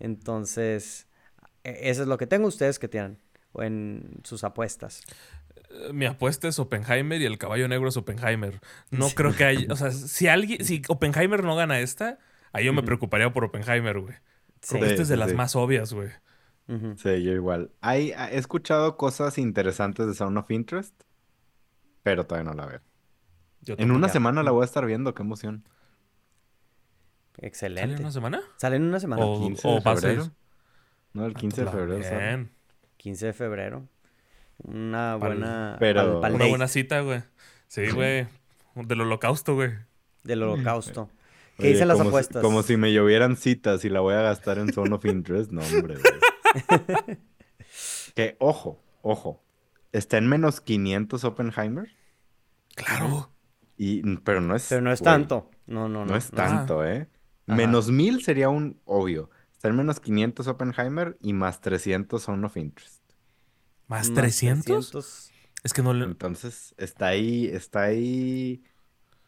[0.00, 1.06] Entonces,
[1.64, 3.18] e- eso es lo que tengo ustedes que tienen
[3.52, 5.02] o en sus apuestas.
[5.72, 8.60] Eh, Mi apuesta es Oppenheimer y el caballo negro es Oppenheimer.
[8.90, 9.66] No creo que haya...
[9.72, 10.64] O sea, si alguien...
[10.64, 12.18] Si Oppenheimer no gana esta,
[12.52, 14.14] ahí yo me preocuparía por Oppenheimer, güey.
[14.60, 14.78] Sí.
[14.78, 15.36] Esta es de sí, las sí.
[15.36, 16.10] más obvias, güey.
[16.96, 17.70] Sí, yo igual.
[17.80, 20.94] Hay, he escuchado cosas interesantes de Sound of Interest,
[22.02, 22.80] pero todavía no la veo.
[23.60, 25.64] Yo En una semana la voy a estar viendo, qué emoción.
[27.36, 27.94] ¿Sale Excelente.
[27.96, 28.42] en una semana?
[28.56, 29.24] Sale en una semana.
[29.24, 30.30] O- 15 o de febrero.
[31.12, 32.02] No, el 15 de Pues, febrero.
[32.04, 32.18] sale.
[32.26, 32.52] Bien.
[32.96, 33.88] 15 de febrero.
[34.58, 35.76] Una buena...
[35.80, 37.22] pero- pal- pal Una buena cita, güey.
[37.68, 38.26] Sí, güey.
[38.74, 39.70] Del holocausto, güey.
[40.22, 41.10] del holocausto.
[41.58, 42.42] ¿Qué Oye, dicen las si- apuestas?
[42.42, 45.50] como si me llovieran citas y la voy a gastar en Zone of Interest.
[45.52, 45.96] No, hombre.
[45.96, 47.18] güey.
[48.14, 49.42] que, ojo, ojo.
[49.92, 51.90] Está en menos 500 Oppenheimer.
[52.74, 53.30] Claro.
[53.76, 54.66] Y, pero no es.
[54.68, 55.50] Pero no es güey, tanto.
[55.66, 56.12] No, no, no.
[56.12, 57.08] No es tanto, ¿eh?
[57.46, 57.56] Ajá.
[57.56, 59.28] Menos 1000 sería un obvio.
[59.52, 63.01] Está en menos 500 Oppenheimer y más 300 Zone of Interest.
[63.92, 64.90] ¿Más Más 300?
[64.90, 65.32] 300.
[65.64, 66.04] Es que no le...
[66.04, 68.62] Entonces, está ahí, está ahí.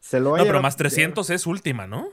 [0.00, 2.08] Se lo No, pero más 300 es última, ¿no?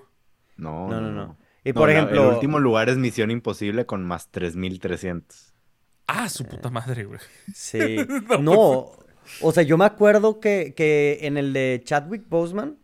[0.57, 1.37] No, No, no, no.
[1.63, 5.53] Y por No, la- ejemplo, El último lugar es Misión Imposible con más 3300.
[6.07, 7.19] Ah, su puta madre, güey.
[7.53, 7.79] sí.
[8.29, 8.91] No, No,
[9.41, 12.77] o sea, yo me acuerdo que, que en el de Chadwick Boseman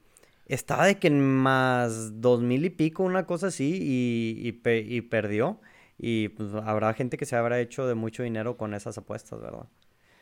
[0.45, 4.79] estaba de que en más dos mil y pico, una cosa así, y, y, pe-
[4.87, 5.59] y perdió.
[5.97, 9.65] Y pues habrá gente que se habrá hecho de mucho dinero con esas apuestas, ¿verdad?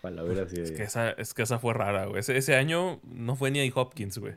[0.01, 2.19] Para ver así Es que esa, es que esa fue rara, güey.
[2.19, 4.35] Ese, ese año no fue ni a Hopkins, güey.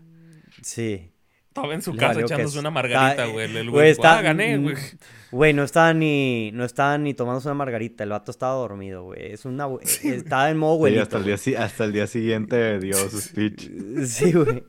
[0.63, 1.13] Sí.
[1.49, 3.45] Estaba en su Le casa echándose una margarita, Está- güey.
[3.51, 4.77] El el güey, güey, está- ah, gané, güey.
[5.33, 9.33] Güey, no estaba ni, no estaba ni tomándose una margarita, el vato estaba dormido, güey.
[9.33, 9.69] Es una,
[10.05, 11.03] estaba en modo abuelito.
[11.03, 13.69] hasta, el día, si- hasta el día siguiente dio su speech.
[13.71, 14.07] güey.
[14.07, 14.63] Sí, güey.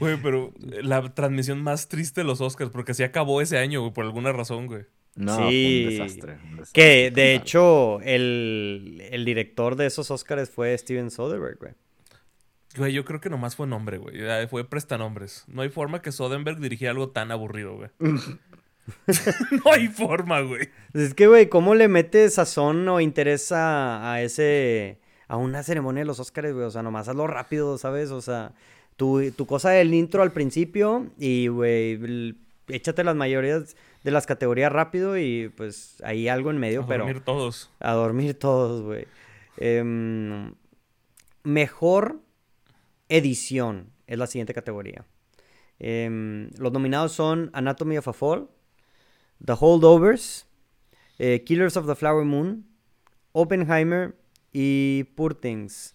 [0.00, 3.92] Güey, pero la transmisión más triste de los Oscars, porque así acabó ese año, güey,
[3.92, 4.84] por alguna razón, güey.
[5.18, 5.84] No, Sí.
[5.86, 6.32] fue un desastre.
[6.44, 11.72] un desastre Que de hecho, el, el director de esos Oscars fue Steven Soderbergh, güey.
[12.76, 14.16] Güey, yo creo que nomás fue nombre, güey.
[14.48, 15.44] Fue prestanombres.
[15.48, 17.90] No hay forma que Soderbergh dirigiera algo tan aburrido, güey.
[17.98, 20.68] no hay forma, güey.
[20.94, 24.98] Es que, güey, ¿cómo le mete sazón o interés a, a ese.
[25.28, 26.66] a una ceremonia de los Oscars, güey?
[26.66, 28.10] O sea, nomás hazlo rápido, ¿sabes?
[28.10, 28.52] O sea,
[28.96, 32.34] tu, tu cosa del intro al principio y, güey,
[32.68, 33.76] échate las mayorías
[34.08, 37.04] de las categorías rápido y pues ahí algo en medio, A pero.
[37.04, 37.70] dormir todos.
[37.78, 39.06] A dormir todos, güey.
[39.58, 40.54] Em,
[41.44, 42.20] mejor
[43.10, 45.04] edición es la siguiente categoría.
[45.78, 48.48] Em, los nominados son Anatomy of a Fall,
[49.44, 50.46] The Holdovers,
[51.18, 52.66] eh, Killers of the Flower Moon,
[53.32, 54.16] Oppenheimer
[54.52, 55.94] y Poor Things.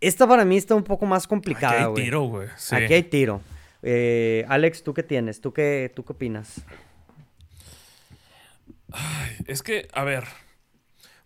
[0.00, 2.04] Esta para mí está un poco más Aquí complicada, hay güey.
[2.04, 2.48] tiro, güey.
[2.56, 2.76] Sí.
[2.76, 3.40] Aquí hay tiro.
[3.82, 5.40] Eh, Alex, ¿tú qué tienes?
[5.40, 6.62] ¿Tú qué, ¿Tú qué opinas?
[9.46, 10.24] Es que, a ver,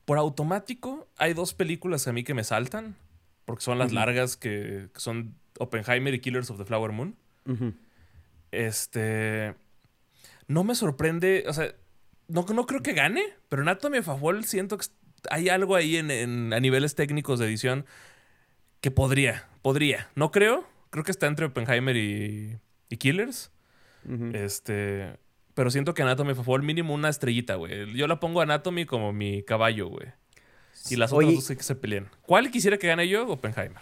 [0.05, 2.97] por automático hay dos películas a mí que me saltan,
[3.45, 7.17] porque son las largas que, que son Oppenheimer y Killers of the Flower Moon.
[8.51, 9.55] Este,
[10.49, 11.75] no me sorprende, o sea,
[12.29, 14.87] no, no creo que gane, pero Anatomy of a Fall siento que
[15.31, 17.87] hay algo ahí en, en- a niveles técnicos de edición
[18.81, 20.11] que podría, podría.
[20.17, 23.51] No creo, creo que está entre Oppenheimer y, y Killers.
[24.33, 25.17] Este.
[25.55, 27.93] Pero siento que Anatomy of a Fall, mínimo una estrellita, güey.
[27.95, 30.07] Yo la pongo Anatomy como mi caballo, güey.
[30.89, 32.07] Y las otras Oye- dos sí que se peleen.
[32.23, 33.27] ¿Cuál quisiera que gane yo?
[33.29, 33.77] Oppenheimer.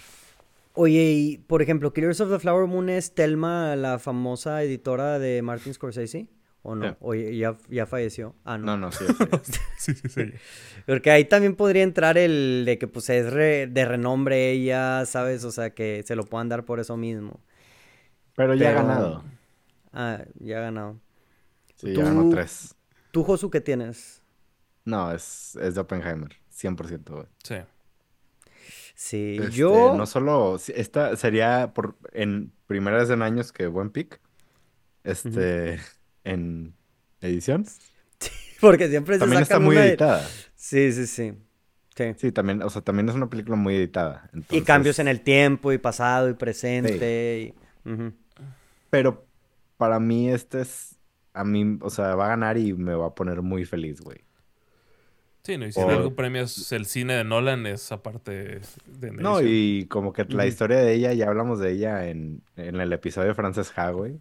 [0.75, 5.43] Oye, y por ejemplo, Killers of the Flower Moon es Telma, la famosa editora de
[5.43, 6.27] Martin Scorsese,
[6.63, 6.97] ¿o no?
[7.01, 8.35] Oye, ya, ya falleció.
[8.45, 8.67] Ah, no.
[8.67, 9.05] No, no, sí.
[9.07, 9.15] sí.
[9.79, 10.33] Sí, sí, sí.
[10.87, 15.45] Porque ahí también podría entrar el de que pues es re- de renombre ella, ¿sabes?
[15.45, 17.41] O sea, que se lo puedan dar por eso mismo.
[18.37, 19.25] Pero ya ha ganado.
[19.93, 21.01] Ah, ya ha ganado.
[21.77, 22.75] Sí, Tú- ya ganó tres.
[23.11, 24.23] ¿Tú, Josu, qué tienes?
[24.85, 26.37] No, es, es de Oppenheimer.
[26.53, 27.27] 100%, güey.
[27.43, 27.57] Sí.
[28.95, 29.95] Sí, Este, yo...
[29.97, 30.59] No solo...
[30.75, 34.21] Esta sería por, en primera vez en años que buen pick.
[35.05, 35.81] Este...
[36.25, 36.75] En
[37.21, 37.67] edición.
[38.61, 40.27] Porque siempre se También está muy una editada.
[40.55, 41.35] Sí, sí, sí.
[41.97, 42.05] Sí.
[42.17, 44.31] Sí, también, o sea, también es una película muy editada.
[44.51, 47.55] Y cambios en el tiempo y pasado y presente.
[47.85, 48.13] y-.
[48.91, 49.27] Pero
[49.77, 50.97] para mí este es...
[51.33, 54.19] A mí, o sea, va a ganar y me va a poner muy feliz, güey.
[55.43, 59.41] Sí, no, y si Por- algo premias el cine de Nolan es aparte de No,
[59.41, 63.29] y como que la historia de ella, ya hablamos de ella en, en el episodio
[63.29, 64.21] de Frances Ha, güey.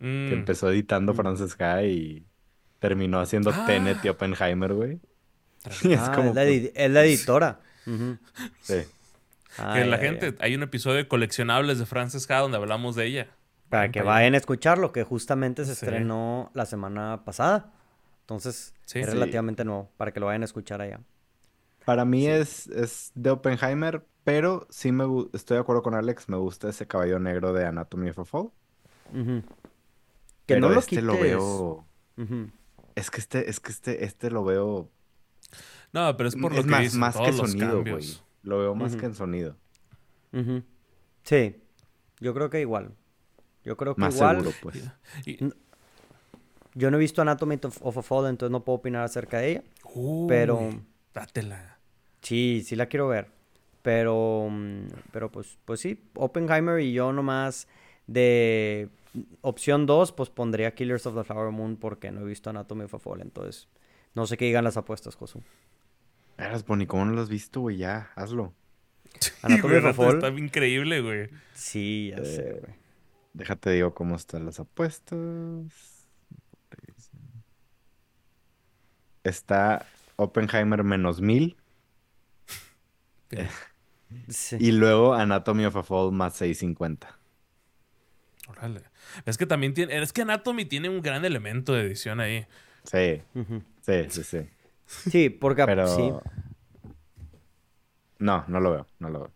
[0.00, 0.28] Mm.
[0.28, 1.16] Que empezó editando Mm.
[1.16, 2.24] Frances Ha y
[2.78, 3.64] terminó haciendo Ah.
[3.66, 5.00] Tenet y Oppenheimer, güey.
[5.82, 6.30] Y es Ah, como...
[6.30, 7.60] es, la, edi- es la editora.
[8.60, 8.74] Sí.
[9.58, 10.44] Ah, que la gente, ya.
[10.44, 13.26] hay un episodio de coleccionables de Frances Ha donde hablamos de ella.
[13.70, 14.34] Para que Vayan.
[14.34, 15.84] a escucharlo, que justamente se Sí.
[15.84, 17.72] estrenó la semana pasada.
[18.20, 19.00] Entonces, Sí.
[19.00, 19.12] es Sí.
[19.12, 21.00] relativamente nuevo, para que lo vayan a escuchar allá.
[21.84, 26.36] Para mí es, es de Oppenheimer, pero sí me estoy de acuerdo con Alex, me
[26.36, 28.50] gusta ese caballo negro de Anatomy of a Fall.
[29.12, 29.42] Ujú.
[30.48, 31.84] Que Pero no lo este lo veo...
[32.94, 34.88] Es que este, es que este, este lo veo...
[35.92, 38.04] No, pero es por lo es que más, dicen, más que todos los sonido, güey.
[38.42, 39.56] Lo veo más que en sonido.
[41.22, 41.56] Sí,
[42.20, 42.94] yo creo que igual.
[43.62, 44.38] Yo creo que Más igual.
[44.40, 44.82] seguro, pues.
[45.26, 45.38] Y-
[46.74, 49.64] Yo no he visto Anatomy of, a Fall, entonces no puedo opinar acerca de ella.
[49.84, 50.70] Uy, Pero-
[51.12, 51.78] Dátela.
[52.22, 53.28] Sí, sí la quiero ver.
[53.82, 57.68] Pero, mm, pero pues, pues sí, Oppenheimer y yo nomás
[58.06, 58.88] de
[59.40, 62.94] opción 2, pues pondría Killers of the Flower Moon porque no he visto Anatomy of
[62.94, 63.20] a Fall.
[63.22, 63.68] Entonces,
[64.14, 65.42] no sé qué digan las apuestas, Josu.
[66.36, 67.76] Eras Bonnie, ¿cómo no lo has visto, güey?
[67.78, 68.52] Ya, hazlo.
[69.42, 70.14] Anatomy of a Fall.
[70.14, 71.28] Está increíble, güey.
[71.54, 72.74] Sí, ya sé, Eh, güey.
[73.34, 75.18] Déjate digo cómo están las apuestas.
[79.24, 81.56] Está Oppenheimer menos mil
[84.28, 84.56] Sí.
[84.58, 87.18] y luego Anatomy of a Fall más 650.
[88.48, 88.82] Órale.
[89.26, 90.00] Es que también tiene.
[90.02, 92.46] Es que Anatomy tiene un gran elemento de edición ahí.
[92.84, 93.22] Sí.
[93.82, 94.48] Sí, sí, sí.
[94.86, 95.86] Sí, porque Pero.
[95.86, 96.12] sí.
[98.18, 99.32] No, no lo veo, no lo veo.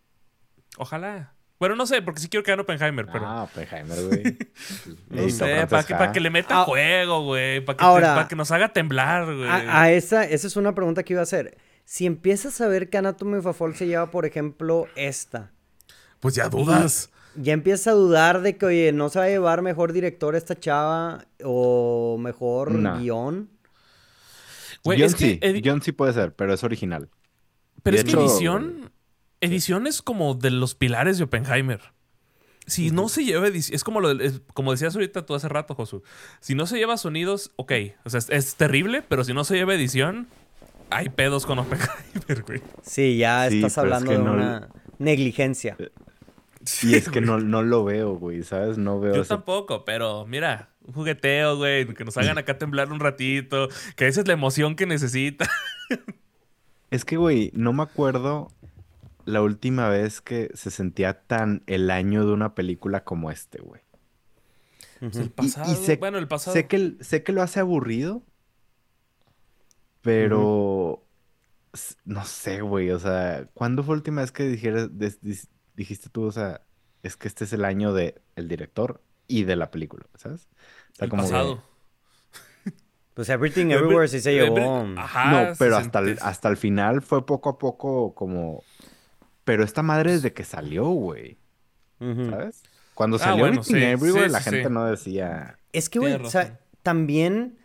[0.78, 1.34] Ojalá.
[1.58, 3.24] Bueno, no sé, porque sí quiero que gane Oppenheimer, pero.
[3.24, 4.38] Ah, Oppenheimer, güey.
[5.10, 7.60] no sé, para que, pa que le meta Ah, juego, güey.
[7.64, 9.48] Para que, ahora- pa' que nos haga temblar, güey.
[9.48, 11.56] A, a esa, esa es una pregunta que iba a hacer.
[11.84, 15.52] Si empiezas a ver que Anatomy of a Fall se lleva, por ejemplo, esta,
[16.18, 17.10] Pues ya dudas.
[17.36, 20.58] Ya empiezas a dudar de que, oye, no se va a llevar mejor director esta
[20.58, 22.98] chava o mejor No.
[22.98, 23.48] guion.
[24.84, 27.08] Güey, John es que sí, edi- John sí puede ser, pero es original.
[27.82, 28.90] Pero de es que hecho, edición.
[29.40, 31.80] Edición es como de los pilares de Oppenheimer.
[32.66, 33.74] Si no se lleva edición.
[33.74, 36.02] Es como lo es- como decías ahorita tú hace rato, Josu.
[36.40, 37.72] Si no se lleva sonidos, ok.
[38.04, 40.28] O sea, es, es terrible, pero si no se lleva edición,
[40.90, 42.62] hay pedos con Oppenheimer, güey.
[42.82, 44.68] Sí, ya Sí, estás es hablando que de no- una
[44.98, 45.76] negligencia.
[46.82, 48.78] Y es que no, no lo veo, güey, ¿sabes?
[48.78, 52.92] No veo Yo ese- tampoco, pero mira, un jugueteo, güey, que nos hagan acá temblar
[52.92, 55.48] un ratito, que esa es la emoción que necesita.
[56.90, 58.48] Es que, güey, no me acuerdo
[59.24, 63.80] la última vez que se sentía tan el año de una película como este, güey.
[65.00, 66.54] Pues el Y- pasado, y sé- bueno, el pasado.
[66.54, 68.22] Sé que, sé que lo hace aburrido,
[70.02, 71.02] pero
[72.04, 74.90] no sé, güey, o sea, ¿cuándo fue la última vez que dijeras,
[75.76, 76.60] dijiste tú, o sea,
[77.02, 80.48] es que este es el año de el director y de la película, ¿sabes?
[80.92, 81.62] O sea, el como que- pasado.
[83.14, 84.86] Pues Everything Everywhere sí se llevó.
[84.96, 88.62] Ajá, no, pero hasta el, hasta el final fue poco a poco como...
[89.44, 91.36] Pero esta madre desde que salió, güey.
[92.00, 92.62] ¿sabes?
[92.94, 94.72] Cuando Ah, salió bueno, Everything sí, Everywhere, sí, la sí, gente sí.
[94.72, 95.58] no decía...
[95.74, 97.58] Es que, güey, o sea, también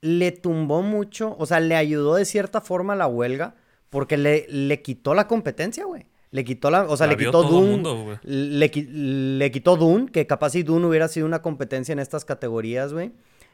[0.00, 3.56] le tumbó mucho, o sea, le ayudó de cierta forma a la huelga,
[3.90, 6.06] porque le, le quitó la competencia, güey.
[6.30, 10.26] Le quitó la, o sea, La le quitó Dune, mundo, le, le quitó Dune, que
[10.26, 13.12] capaz si Dune hubiera sido una competencia en estas categorías, güey.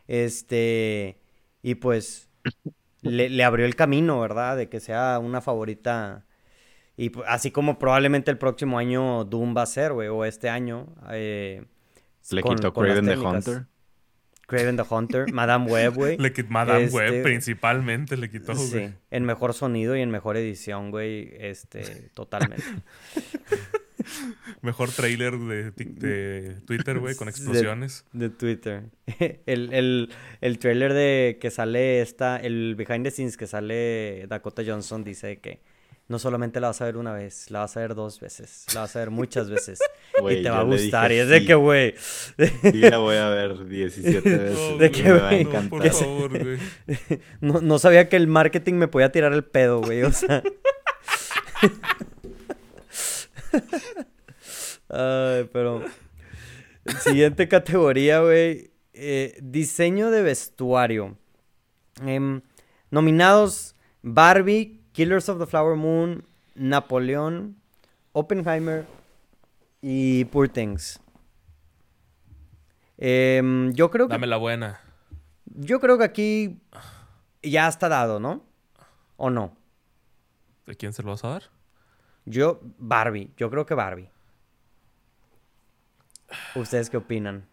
[0.08, 1.18] Este,
[1.62, 2.28] y pues
[3.02, 4.56] le, le abrió el camino, ¿verdad?
[4.56, 6.26] De que sea una favorita.
[6.96, 10.48] Y pu- así como probablemente el próximo año Doom va a ser, güey, o este
[10.48, 10.86] año.
[11.10, 11.64] eh,
[12.30, 13.16] Le con- quitó con Craven the.
[13.16, 13.66] Hunter.
[14.46, 16.18] Craven the Hunter, Madame Web, güey.
[16.18, 18.66] Le quitó Madame Este- Web, principalmente le quitó, güey.
[18.68, 22.64] Sí, en mejor sonido y en mejor edición, güey, este, totalmente.
[24.60, 28.04] Mejor trailer de, de Twitter, güey, con De- explosiones.
[28.12, 28.84] De Twitter.
[29.46, 34.62] El, el, el trailer de que sale esta, el behind the scenes que sale Dakota
[34.66, 35.60] Johnson dice que
[36.08, 38.80] no solamente la vas a ver una vez, la vas a ver dos veces, la
[38.80, 39.78] vas a ver muchas veces
[40.30, 41.10] y te va a gustar.
[41.10, 41.46] dije Y es de sí.
[41.46, 44.78] que, güey, Sí, la voy a ver 17 veces.
[44.78, 45.44] ¿De me va a güey?
[45.44, 46.58] No, por favor, güey.
[47.40, 50.42] no, no sabía que el marketing me podía tirar el pedo, güey, o sea.
[54.88, 55.82] Ay, pero.
[57.00, 58.70] Siguiente categoría, güey.
[58.92, 61.16] eh, diseño de vestuario.
[62.04, 62.42] Em,
[62.90, 67.56] nominados: Barbie, Killers of the Flower Moon, Napoleón,
[68.12, 68.86] Oppenheimer
[69.82, 71.00] y Poor Things.
[72.96, 74.80] Em, yo creo que Dame la buena.
[75.46, 76.60] yo creo que aquí
[77.42, 78.44] ya está dado, ¿no?
[79.16, 79.56] ¿O no?
[80.66, 81.42] ¿De quién se lo vas a dar?
[82.24, 83.32] Yo, Barbie.
[83.36, 84.08] Yo creo que Barbie.
[86.54, 87.46] ¿Ustedes qué opinan?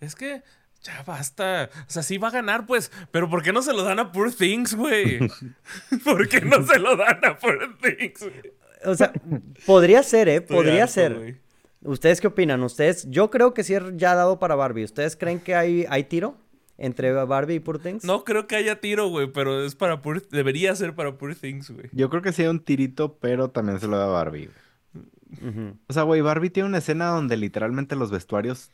[0.00, 0.42] Es que
[0.86, 1.70] ya basta.
[1.88, 2.90] O sea, sí va a ganar, pues.
[3.10, 5.18] Pero ¿por qué no se lo dan a Poor Things, güey?
[6.04, 8.52] ¿Por qué no se lo dan a Poor Things, güey?
[8.84, 9.12] O sea,
[9.64, 10.36] podría ser, ¿eh?
[10.36, 11.40] Estoy Podría harto, ser.
[11.82, 12.62] ¿Ustedes qué opinan?
[12.62, 13.08] ¿Ustedes?
[13.10, 14.84] Yo creo que sí es ya dado para Barbie.
[14.84, 16.36] ¿Ustedes creen que hay, hay tiro
[16.78, 18.04] entre Barbie y Poor Things?
[18.04, 20.26] No creo que haya tiro, güey, pero es para Poor...
[20.28, 21.88] Debería ser para Poor Things, güey.
[21.92, 24.50] Yo creo que sí hay un tirito, pero también se lo da a Barbie.
[25.88, 28.70] O sea, güey, Barbie tiene una escena donde literalmente los vestuarios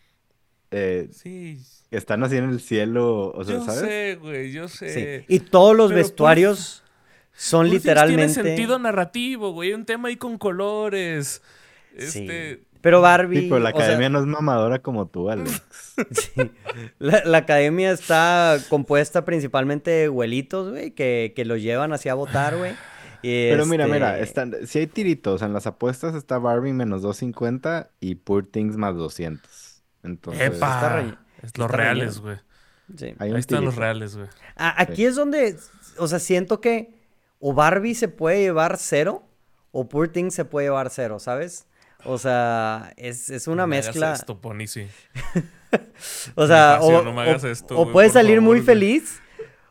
[0.73, 1.61] eh, Sí.
[1.93, 3.81] Están así en el cielo, o sea, yo ¿sabes?
[3.81, 5.25] sé, güey, yo sé.
[5.25, 5.25] Sí.
[5.29, 6.83] Y todos los Pero vestuarios
[7.35, 8.33] son Things literalmente...
[8.35, 9.73] Tiene sentido narrativo, güey.
[9.73, 11.43] Un tema ahí con colores.
[11.99, 12.21] Sí.
[12.21, 12.65] Este.
[12.81, 13.43] Pero Barbie...
[13.43, 15.63] Sí, pero la o sea, academia no es mamadora como tú, Alex.
[16.11, 16.51] Sí.
[16.99, 22.15] La, la academia está compuesta principalmente de güelitos, güey, que, que los llevan así a
[22.15, 22.73] votar, güey.
[23.23, 27.03] Y, Pero mira, mira, este, están, si hay tiritos, en las apuestas está Barbie menos
[27.03, 29.83] 250 y Poor Things más 200.
[30.03, 31.22] Entonces, está ¡Epa!
[31.43, 32.37] Es los reales, güey.
[32.97, 33.15] sí.
[33.19, 34.29] Ahí están los reales, güey.
[34.57, 35.57] Aquí es donde,
[35.99, 36.95] o sea, siento que
[37.41, 39.25] o Barbie se puede llevar cero
[39.73, 41.67] o Poor Things se puede llevar cero, ¿sabes?
[42.05, 44.13] O sea, es, es una No me hagas mezcla.
[44.15, 44.87] esto, Pony, sí.
[46.35, 49.21] O sea, o, no me o- hagas esto, o güey, puede salir favor, muy feliz.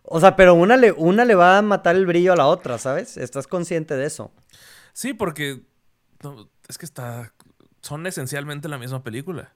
[0.04, 2.78] O sea, pero una le, una le va a matar el brillo a la otra,
[2.78, 3.18] ¿sabes?
[3.18, 4.34] ¿Estás consciente de eso?
[4.94, 5.62] Sí, porque
[6.24, 7.32] no, es que está.
[7.82, 9.54] Son esencialmente la misma película.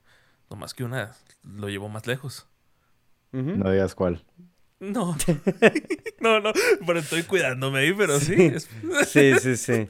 [0.49, 2.47] Nomás que una lo llevó más lejos.
[3.31, 4.23] No digas cuál.
[4.79, 5.17] No.
[6.21, 6.51] no, no.
[6.85, 8.35] Pero estoy cuidándome ahí, pero sí.
[8.37, 8.69] es-
[9.07, 9.87] Sí, sí, sí.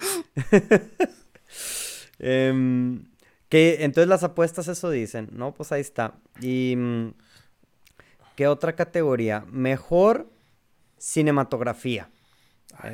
[2.19, 3.05] Em,
[3.49, 5.53] que entonces las apuestas eso dicen, ¿no?
[5.53, 6.15] Pues ahí está.
[6.41, 7.09] Y mm,
[8.35, 9.45] ¿qué otra categoría?
[9.51, 10.29] Mejor
[10.97, 12.09] cinematografía.
[12.77, 12.93] Ay,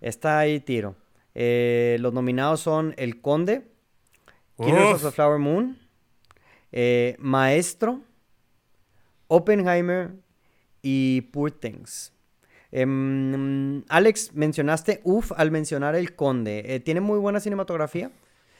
[0.00, 0.96] Está, ahí tiro.
[1.34, 3.70] Eh, los nominados son El Conde,
[4.58, 5.78] Killers of the Flower Moon,
[6.72, 8.00] eh, Maestro,
[9.28, 10.10] Oppenheimer
[10.82, 12.12] y Poor Things.
[12.72, 16.62] Em, Alex, mencionaste UF al mencionar El Conde.
[16.66, 18.10] Eh, ¿Tiene muy buena cinematografía?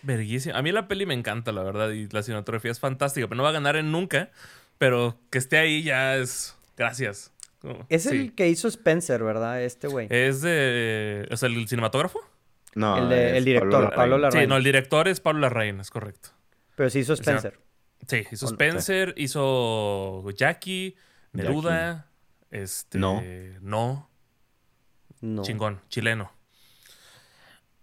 [0.03, 0.57] Verguísima.
[0.59, 3.43] A mí la peli me encanta, la verdad, y la cinematografía es fantástica, pero no
[3.43, 4.31] va a ganar en nunca.
[4.79, 6.57] Pero que esté ahí ya es.
[6.77, 7.33] Gracias.
[7.91, 8.17] Es sí.
[8.17, 9.63] el que hizo Spencer, ¿verdad?
[9.63, 10.07] Este güey.
[10.09, 11.29] Es de.
[11.31, 12.19] O sea, el cinematógrafo.
[12.75, 13.97] No, El de- es el director, Larraín.
[13.97, 14.45] Pablo Larraín.
[14.45, 16.31] Sí, no, el director es Pablo Larraín, es correcto.
[16.77, 17.59] Pero sí hizo sea, Spencer.
[18.07, 20.97] Sí, hizo Spencer, hizo Jackie,
[21.33, 22.07] Neruda,
[22.51, 22.99] este.
[22.99, 23.23] No.
[23.61, 24.09] No.
[25.21, 25.43] No.
[25.43, 26.33] Chingón, chileno.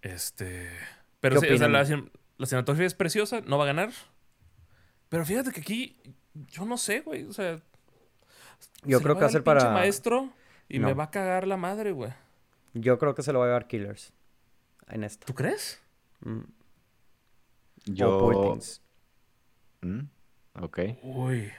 [0.02, 0.70] Este.
[1.20, 2.02] Pero ¿Qué sí, o sea, opinan?
[2.02, 3.92] la, la cinematografía es preciosa, no va a ganar.
[5.10, 5.98] Pero fíjate que aquí,
[6.34, 7.24] yo no sé, güey.
[7.26, 7.62] O sea.
[8.84, 9.72] Yo se creo que va a dar ser el pinche para.
[9.72, 10.34] maestro
[10.68, 12.12] y me va a cagar la madre, güey.
[12.74, 14.14] Yo creo que se lo va a llevar Killers.
[14.88, 15.26] En esta.
[15.26, 15.82] ¿Tú crees?
[16.22, 16.42] Mm.
[17.86, 18.18] Yo...
[18.18, 18.60] O.
[19.82, 20.00] Mm,
[20.60, 20.80] Ok.
[21.04, 21.52] Uy.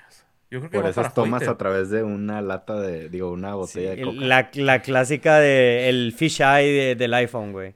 [0.51, 1.51] Yo creo que Por va esas para tomas Hoyte.
[1.53, 3.09] a través de una lata de...
[3.11, 4.19] Digo, una botella Sí, de coca.
[4.21, 7.75] la, la clásica de el fish eye de- del iPhone, güey.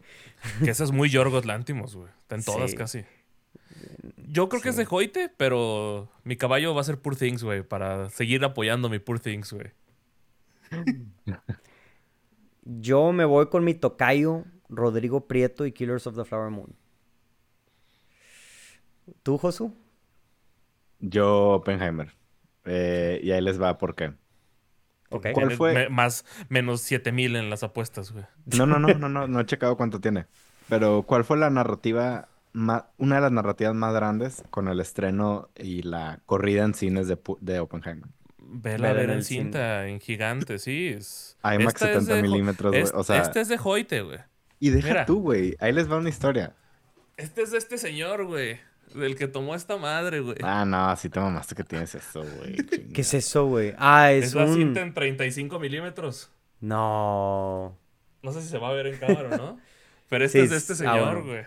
[0.64, 2.08] Que esa es muy Yorgos Lántimos, güey.
[2.22, 2.76] Está en todas Sí.
[2.76, 3.04] casi.
[4.16, 7.62] Yo creo que es de Hoyte, pero mi caballo va a ser Poor Things, güey.
[7.62, 9.70] Para seguir apoyando mi Poor Things, güey.
[12.64, 16.74] Yo me voy con mi tocayo, Rodrigo Prieto y Killers of the Flower Moon.
[19.22, 19.74] ¿Tú, Josu?
[21.02, 22.14] Yo, Oppenheimer.
[22.64, 24.12] Eh, y ahí les va por qué.
[25.10, 25.74] ¿Cuál Tiene fue?
[25.74, 28.24] me- más, menos 7000 en las apuestas, güey.
[28.56, 30.24] No, no, no, no, no, no he checado cuánto tiene.
[30.70, 35.50] Pero, ¿cuál fue la narrativa, ma- una de las narrativas más grandes con el estreno
[35.56, 38.08] y la corrida en cines de, Pu- de Oppenheimer?
[38.38, 39.42] Vela ver en el cine.
[39.44, 40.88] cinta, en gigante, sí.
[40.96, 41.36] Es...
[41.44, 44.00] IMAX Esta es 70 de Jo- milímetros, güey, es- o sea- Este es de Hoyte,
[44.02, 44.18] güey.
[44.60, 45.04] Y deja Mira.
[45.06, 45.56] tú, güey.
[45.58, 46.54] Ahí les va una historia.
[47.18, 48.60] Este es de este señor, güey.
[48.94, 50.36] Del que tomó esta madre, güey.
[50.42, 52.56] Ah, no, sí te mamaste que tienes eso, güey.
[52.94, 53.74] ¿Qué es eso, güey?
[53.78, 54.54] Ah, es, es la un...
[54.54, 56.30] cinta en 35 milímetros.
[56.60, 57.76] No.
[58.22, 59.60] No sé si se va a ver en cámara o no.
[60.08, 61.24] Pero este Sí, es de este ah, señor, bueno.
[61.24, 61.44] güey.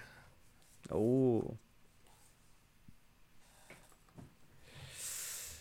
[0.89, 1.55] Uh.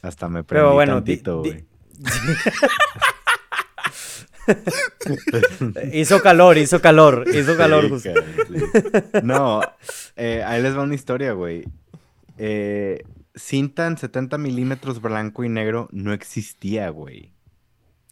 [0.02, 1.64] Hasta me prendí Pero bueno, tantito, güey.
[5.92, 8.60] hizo calor, hizo calor, hizo calor, Sí, sí.
[9.22, 9.60] No,
[10.16, 11.64] eh, ahí les va una historia, güey.
[12.38, 13.02] Eh,
[13.34, 17.32] cinta en 70 milímetros blanco y negro no existía, güey.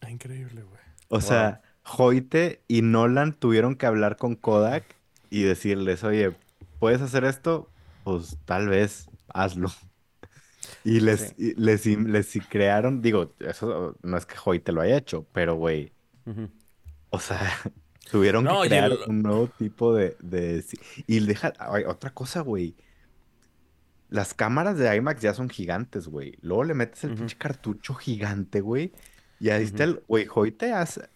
[0.00, 0.80] Ah, increíble, güey.
[1.08, 4.84] O sea, Hoyte y Nolan tuvieron que hablar con Kodak
[5.30, 6.32] y decirles, oye,
[6.78, 7.68] ¿puedes hacer esto?
[8.04, 9.70] Pues tal vez, hazlo.
[10.84, 11.34] Y les, Sí.
[11.38, 15.92] y les, les crearon, digo, eso no es que Hoyte lo haya hecho, pero güey,
[17.10, 17.40] O sea,
[18.10, 20.64] tuvieron No, que crear el- un nuevo tipo de, de...
[21.06, 21.52] Y deja...
[21.58, 22.74] ay, otra cosa, güey.
[24.08, 26.36] Las cámaras de IMAX ya son gigantes, güey.
[26.42, 28.92] Luego le metes el pinche cartucho gigante, güey.
[29.40, 30.02] Y ahí está el...
[30.06, 31.08] Güey, Hoyte hace-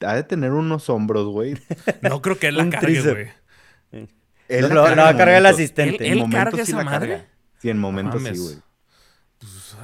[0.00, 1.54] ha de tener unos hombros, güey.
[2.02, 4.06] No creo que él la Un cargue, güey.
[4.48, 6.06] Él Lo- la lo- carga cargar el asistente.
[6.06, 7.08] Él- En él carga sí esa la madre.
[7.08, 7.28] carga.
[7.58, 8.56] Sí, en momentos sí, güey.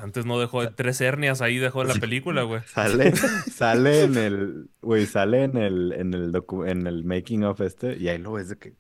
[0.03, 2.62] Antes no dejó tres hernias ahí, dejó la película, güey.
[2.66, 3.12] Sale,
[3.53, 4.68] sale en el...
[4.82, 8.32] Güey, sale en el, en el docu- en el making of este y ahí lo
[8.32, 8.74] ves de que...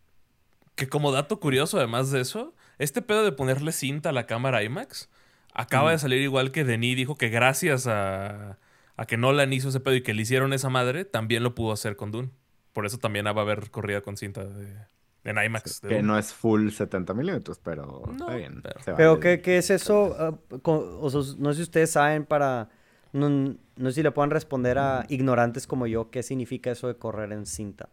[0.74, 4.62] Que como dato curioso, además de eso, este pedo de ponerle cinta a la cámara
[4.62, 5.08] IMAX
[5.52, 8.56] acaba de salir igual que Denis dijo que gracias a,
[8.96, 11.72] a que Nolan hizo ese pedo y que le hicieron esa madre, también lo pudo
[11.72, 12.30] hacer con Dune.
[12.72, 14.74] Por eso también va a haber corrida con cinta de,
[15.24, 15.80] en IMAX.
[15.80, 18.60] Que no es full 70 milímetros, pero No, está bien.
[18.62, 19.20] pero- se Pero vale.
[19.20, 20.16] ¿qué, qué es eso?
[20.18, 22.68] Ah, co- o sea, no sé si ustedes saben para...
[23.12, 26.94] No, no sé si le puedan responder a ignorantes como yo qué significa eso de
[26.96, 27.88] correr en cinta.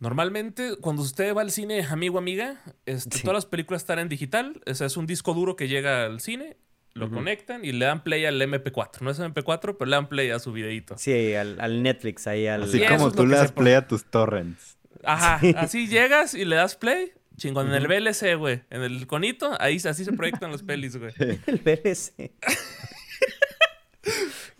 [0.00, 3.22] Normalmente, cuando usted va al cine, amigo, amiga, este, Sí.
[3.24, 4.60] todas las películas están en digital.
[4.70, 6.56] O sea, es un disco duro que llega al cine,
[6.94, 9.00] lo conectan y le dan play al MP4.
[9.00, 10.96] No es MP4, pero le dan play a su videito.
[10.98, 12.62] Sí, al, al Netflix, ahí al...
[12.64, 14.77] Así Sí, como tú le das play a tus torrents.
[15.04, 17.12] Ajá, así llegas y le das play.
[17.36, 18.62] Chingón, en el VLC, güey.
[18.68, 21.12] En el conito, ahí así se proyectan las pelis, güey.
[21.46, 22.12] El VLC.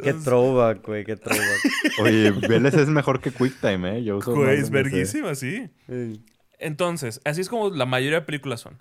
[0.02, 1.58] qué throwback, güey, qué throwback.
[2.00, 4.04] Oye, VLC es mejor que QuickTime, ¿eh?
[4.04, 5.68] Yo uso Güey, más es verguísima, sí.
[5.88, 6.18] Eh,
[6.60, 8.78] Entonces, así es como la mayoría de películas son.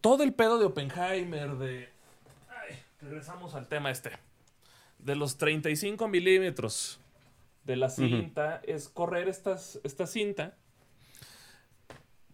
[0.00, 1.88] todo el pedo de Oppenheimer, de...
[2.48, 4.10] Ay, regresamos al tema este.
[4.98, 6.98] De los 35 milímetros
[7.68, 10.56] de la cinta, es correr estas, esta cinta.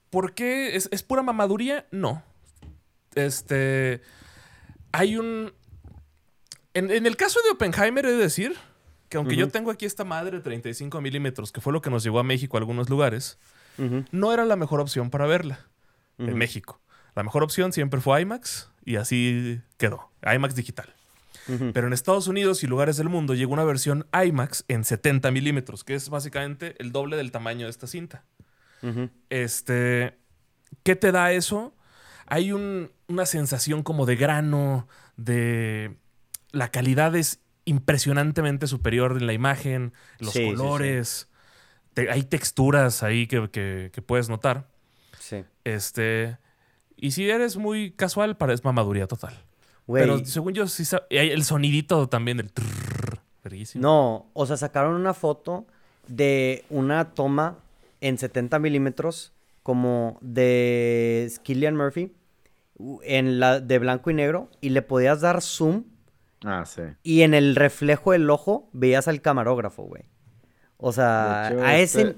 [0.09, 0.76] ¿Por qué?
[0.76, 1.87] ¿Es, ¿Es pura mamaduría?
[1.91, 2.22] No.
[3.16, 4.01] Este...
[4.93, 5.53] Hay un...
[6.72, 8.57] En, en el caso de Oppenheimer, he de decir
[9.09, 12.05] que aunque yo tengo aquí esta madre de 35 milímetros, que fue lo que nos
[12.05, 13.39] llevó a México a algunos lugares,
[14.12, 15.66] no era la mejor opción para verla
[16.18, 16.37] en.
[16.37, 16.80] México.
[17.16, 20.95] La mejor opción siempre fue IMAX y así quedó, IMAX digital.
[21.47, 25.85] Pero en Estados Unidos y lugares del mundo llegó una versión IMAX en 70 milímetros,
[25.85, 28.25] que es básicamente el doble del tamaño de esta cinta.
[29.31, 30.19] Este,
[30.83, 31.75] ¿qué te da eso?
[32.27, 35.97] Hay un- una sensación como de grano, de
[36.53, 40.55] la calidad es impresionantemente superior en la imagen, los Sí, sí, sí.
[40.57, 41.29] colores,
[41.95, 44.69] te- hay texturas ahí que, que- que puedes notar.
[45.19, 45.45] Sí.
[45.65, 46.39] Este,
[46.97, 49.44] y si eres muy casual, parece mamaduría total.
[49.87, 53.18] Pero según yo, sí hay el sonidito también del trrr.
[53.74, 55.66] No, o sea, sacaron una foto
[56.09, 57.59] de una toma
[58.01, 59.32] en 70 milímetros
[59.62, 62.12] como de Killian Murphy
[63.03, 65.85] en la de blanco y negro y le podías dar zoom
[66.45, 66.82] Ah, sí.
[67.03, 70.03] y en el reflejo del ojo veías al camarógrafo, güey.
[70.78, 72.16] O sea, hecho, a este- ese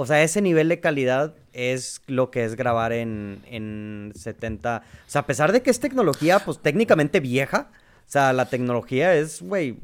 [0.00, 4.82] o sea, ese nivel de calidad es lo que es grabar en, en 70.
[4.84, 7.70] O sea, a pesar de que es tecnología, pues técnicamente vieja.
[8.06, 9.78] O sea, la tecnología es, güey,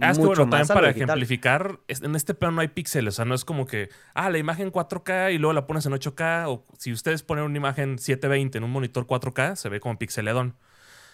[0.00, 1.08] Ah, es que mucho bueno, también más para digital.
[1.08, 4.38] ejemplificar, en este pedo no hay píxeles, o sea, no es como que, ah, la
[4.38, 8.58] imagen 4K y luego la pones en 8K, o si ustedes ponen una imagen 720
[8.58, 10.54] en un monitor 4K, se ve como pixeladón.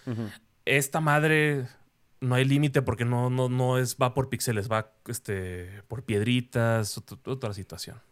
[0.07, 0.29] Ujú.
[0.67, 1.67] Esta madre
[2.21, 6.99] no hay límite porque no, no, no es, va por píxeles, va este, por piedritas,
[6.99, 8.03] ot- otra situación.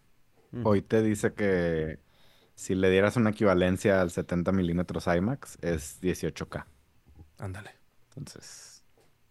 [0.65, 1.99] Hoy te dice que
[2.55, 6.65] si le dieras una equivalencia al 70 milímetros IMAX es 18K.
[7.39, 7.71] Ándale.
[8.09, 8.83] Entonces,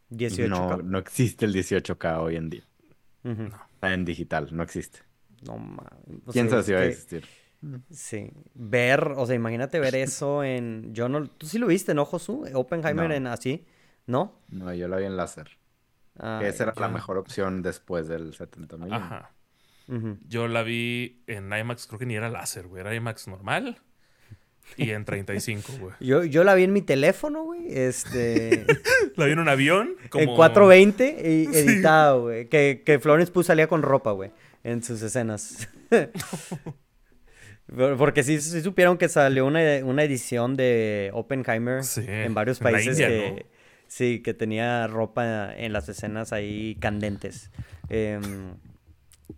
[0.10, 0.48] 18K.
[0.50, 2.64] no, no existe el 18K hoy en día.
[3.24, 3.50] No.
[3.82, 5.00] En digital, no existe.
[5.44, 5.92] No mames.
[6.32, 7.26] ¿Quién sabe si va a existir?
[7.92, 8.32] Sí.
[8.56, 10.94] Ver, o sea, imagínate ver eso en.
[10.94, 11.28] Yo no.
[11.28, 12.46] Tú sí lo viste, ¿no, Josu?
[12.56, 13.14] Oppenheimer No.
[13.16, 13.66] en así.
[14.08, 14.40] ¿No?
[14.50, 15.58] No, yo la vi en láser.
[16.18, 19.12] Ay, esa era la mejor opción después del 70 milímetros.
[19.12, 19.32] Ajá.
[20.28, 23.82] Yo la vi en IMAX, creo que ni era láser, güey, era IMAX normal
[24.78, 25.94] y en 35, güey.
[26.00, 27.66] Yo, yo la vi en mi teléfono, güey.
[27.68, 28.66] Este.
[29.18, 30.24] La vi en un avión, como...
[30.24, 32.48] En 420 y editada, güey.
[32.48, 34.32] Que, que Florence Pugh salía con ropa, güey.
[34.64, 35.68] En sus escenas.
[37.76, 42.60] Por- Porque sí, sí supieron que salió una, una edición de Oppenheimer Sí, en varios
[42.62, 43.50] en países India, que ¿no?
[43.88, 47.52] sí, que tenía ropa en las escenas ahí candentes.
[47.90, 48.56] Em,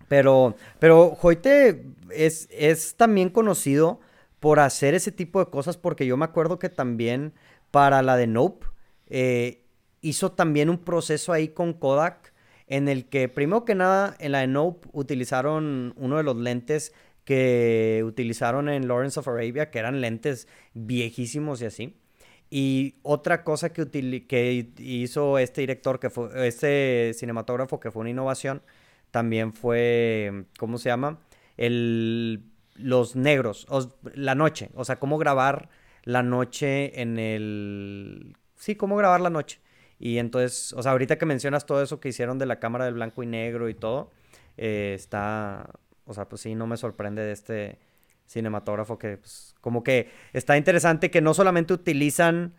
[0.08, 4.00] pero, pero Hoyte es, es también conocido
[4.40, 7.34] por hacer ese tipo de cosas porque yo me acuerdo que también
[7.72, 8.68] para la de Nope
[9.08, 9.64] eh,
[10.02, 12.34] hizo también un proceso ahí con Kodak
[12.68, 16.94] en el que primero que nada en la de Nope utilizaron uno de los lentes
[17.24, 21.98] que utilizaron en Lawrence of Arabia, que eran lentes viejísimos y así.
[22.50, 23.88] Y otra cosa que,
[24.28, 28.62] que hizo este director, que fue este cinematógrafo, que fue una innovación,
[29.14, 31.20] también fue, ¿cómo se llama?
[31.56, 33.68] El, los negros,
[34.16, 35.70] la noche, o sea, cómo grabar
[36.04, 38.36] la noche en el...
[38.56, 39.60] Sí, cómo grabar la noche.
[40.00, 42.96] Y entonces, o sea, ahorita que mencionas todo eso que hicieron de la cámara del
[42.96, 44.10] blanco y negro y todo,
[44.58, 45.70] eh, está,
[46.06, 47.78] o sea, pues sí, no me sorprende de este
[48.26, 52.56] cinematógrafo que, pues, como que está interesante que no solamente utilizan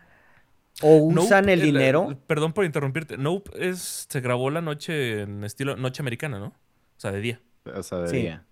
[0.83, 2.07] o Nope, usan el dinero.
[2.11, 3.16] el- perdón por interrumpirte.
[3.16, 6.47] Nope es, se grabó la noche en estilo noche americana, ¿no?
[6.47, 6.53] O
[7.01, 7.41] sea, de día.
[7.75, 8.16] O sea, de Sí.
[8.18, 8.45] día.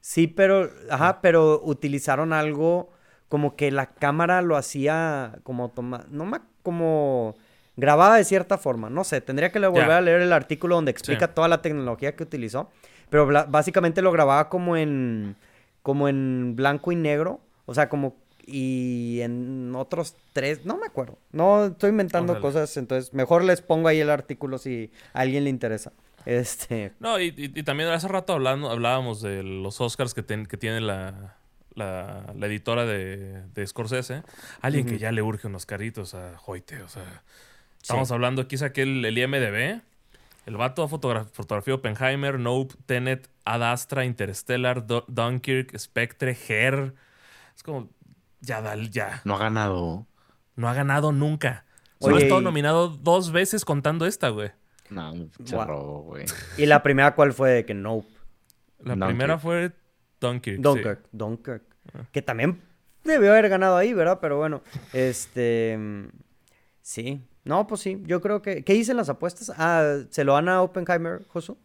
[0.00, 2.90] Sí, pero, ajá, pero utilizaron algo
[3.28, 7.34] como que la cámara lo hacía como toma, no ma- como
[7.76, 11.26] grababa de cierta forma, no sé, tendría que volver a leer el artículo donde explica
[11.28, 11.32] Sí.
[11.34, 12.70] toda la tecnología que utilizó,
[13.08, 15.36] pero bla- básicamente lo grababa como en
[15.82, 21.18] como en blanco y negro, o sea, como y en otros tres, no me acuerdo.
[21.32, 22.42] No estoy inventando Órale.
[22.42, 25.92] cosas, entonces mejor les pongo ahí el artículo si a alguien le interesa.
[26.26, 30.46] Este, No, y, y- y también hace rato hablando, hablábamos de los Oscars que, ten-
[30.46, 31.36] que tiene la,
[31.74, 34.22] la, la editora de, de Scorsese.
[34.60, 37.22] Alguien que ya le urge unos caritos a Hoyte, o sea...
[37.82, 39.80] Estamos hablando, aquí saqué el, el IMDB.
[40.46, 46.94] El vato fotogra fotografía Oppenheimer, Nope, Tenet, Ad Astra, Interstellar, Du- Dunkirk, Spectre, Her.
[47.56, 47.88] Es como,
[48.42, 49.22] ya, dale, ya.
[49.24, 50.06] No ha ganado.
[50.56, 51.64] No ha ganado nunca.
[52.00, 54.50] Solo ha estado y- nominado dos veces contando esta, güey.
[54.90, 55.14] No,
[55.66, 56.26] robo, güey.
[56.58, 58.06] y la primera cuál fue de que nope.
[58.80, 59.08] La Dunkirk.
[59.08, 59.72] primera fue
[60.20, 60.56] Dunkirk.
[60.56, 60.62] sí.
[60.62, 61.62] Dunkirk, Dunkirk.
[61.94, 62.04] Ah.
[62.12, 62.60] Que también
[63.04, 64.18] debió haber ganado ahí, ¿verdad?
[64.20, 64.62] Pero bueno,
[64.92, 65.78] este...
[66.82, 67.24] Sí.
[67.44, 68.02] No, pues sí.
[68.06, 68.64] Yo creo que...
[68.64, 69.50] ¿Qué dicen las apuestas?
[69.56, 71.56] Ah, ¿se lo van a Oppenheimer, Josu?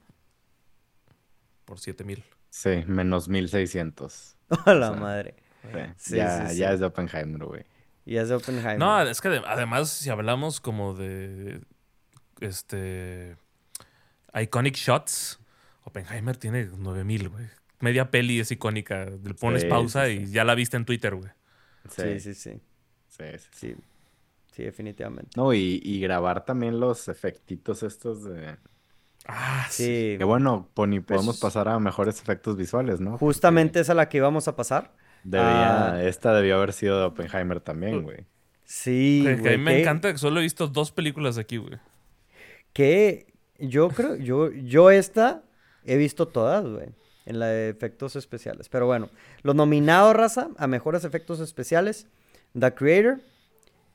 [1.66, 2.24] Por 7000.
[2.50, 4.36] Sí, menos 1600.
[4.66, 5.36] A la madre.
[5.98, 7.66] Sí, ya, ya es de Oppenheimer, güey.
[8.06, 8.80] Ya es de Oppenheimer.
[8.80, 11.62] No, es que además, si hablamos como de.
[12.40, 13.36] Este.
[14.34, 15.40] Iconic Shots,
[15.84, 17.46] Oppenheimer tiene 9000, güey.
[17.80, 19.06] Media peli es icónica.
[19.06, 21.30] Le pones pausa y ya la viste en Twitter, güey.
[21.90, 22.62] Sí, sí, sí.
[23.08, 23.76] Sí, sí.
[24.52, 25.32] Sí, definitivamente.
[25.36, 28.58] No, y, y grabar también los efectitos estos de
[29.28, 30.16] Ah, sí.
[30.18, 33.18] Que bueno, Pony, pues podemos pasar a mejores efectos visuales, ¿no?
[33.18, 34.94] Justamente esa es la que íbamos a pasar.
[35.34, 36.00] Ah.
[36.04, 38.26] esta debió haber sido de Oppenheimer también, güey.
[38.66, 39.56] Sí, güey.
[39.56, 41.80] a mí me encanta que solo he visto dos películas aquí, güey.
[42.74, 45.44] Que yo creo, yo, yo esta
[45.86, 46.90] he visto todas, güey.
[47.26, 48.70] En la de efectos especiales.
[48.70, 49.10] Pero bueno,
[49.42, 52.08] los nominados, raza, a mejores efectos especiales:
[52.58, 53.20] The Creator,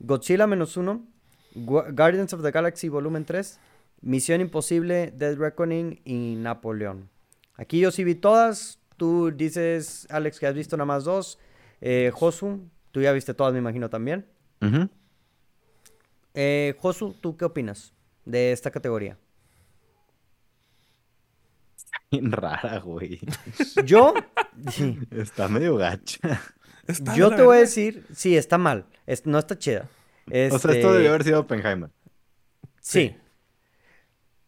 [0.00, 1.06] Godzilla menos uno,
[1.54, 3.58] Guardians of the Galaxy Volumen 3,
[4.02, 7.08] Misión Imposible, Dead Reckoning y Napoleón.
[7.56, 8.78] Aquí yo sí vi todas.
[9.02, 11.36] Tú dices, Alex, que has visto nada más dos.
[11.80, 14.24] Eh, Josu, tú ya viste todas, me imagino también.
[16.34, 17.92] eh, Josu, ¿tú qué opinas
[18.24, 19.18] de esta categoría?
[22.12, 23.18] Bien rara, güey.
[23.84, 24.14] Yo.
[25.10, 26.40] Está medio gacha.
[27.16, 28.86] yo te voy a decir, sí, está mal.
[29.24, 29.88] no está chida.
[30.28, 31.90] O sea, esto este debió haber sido Oppenheimer.
[32.80, 33.16] sí.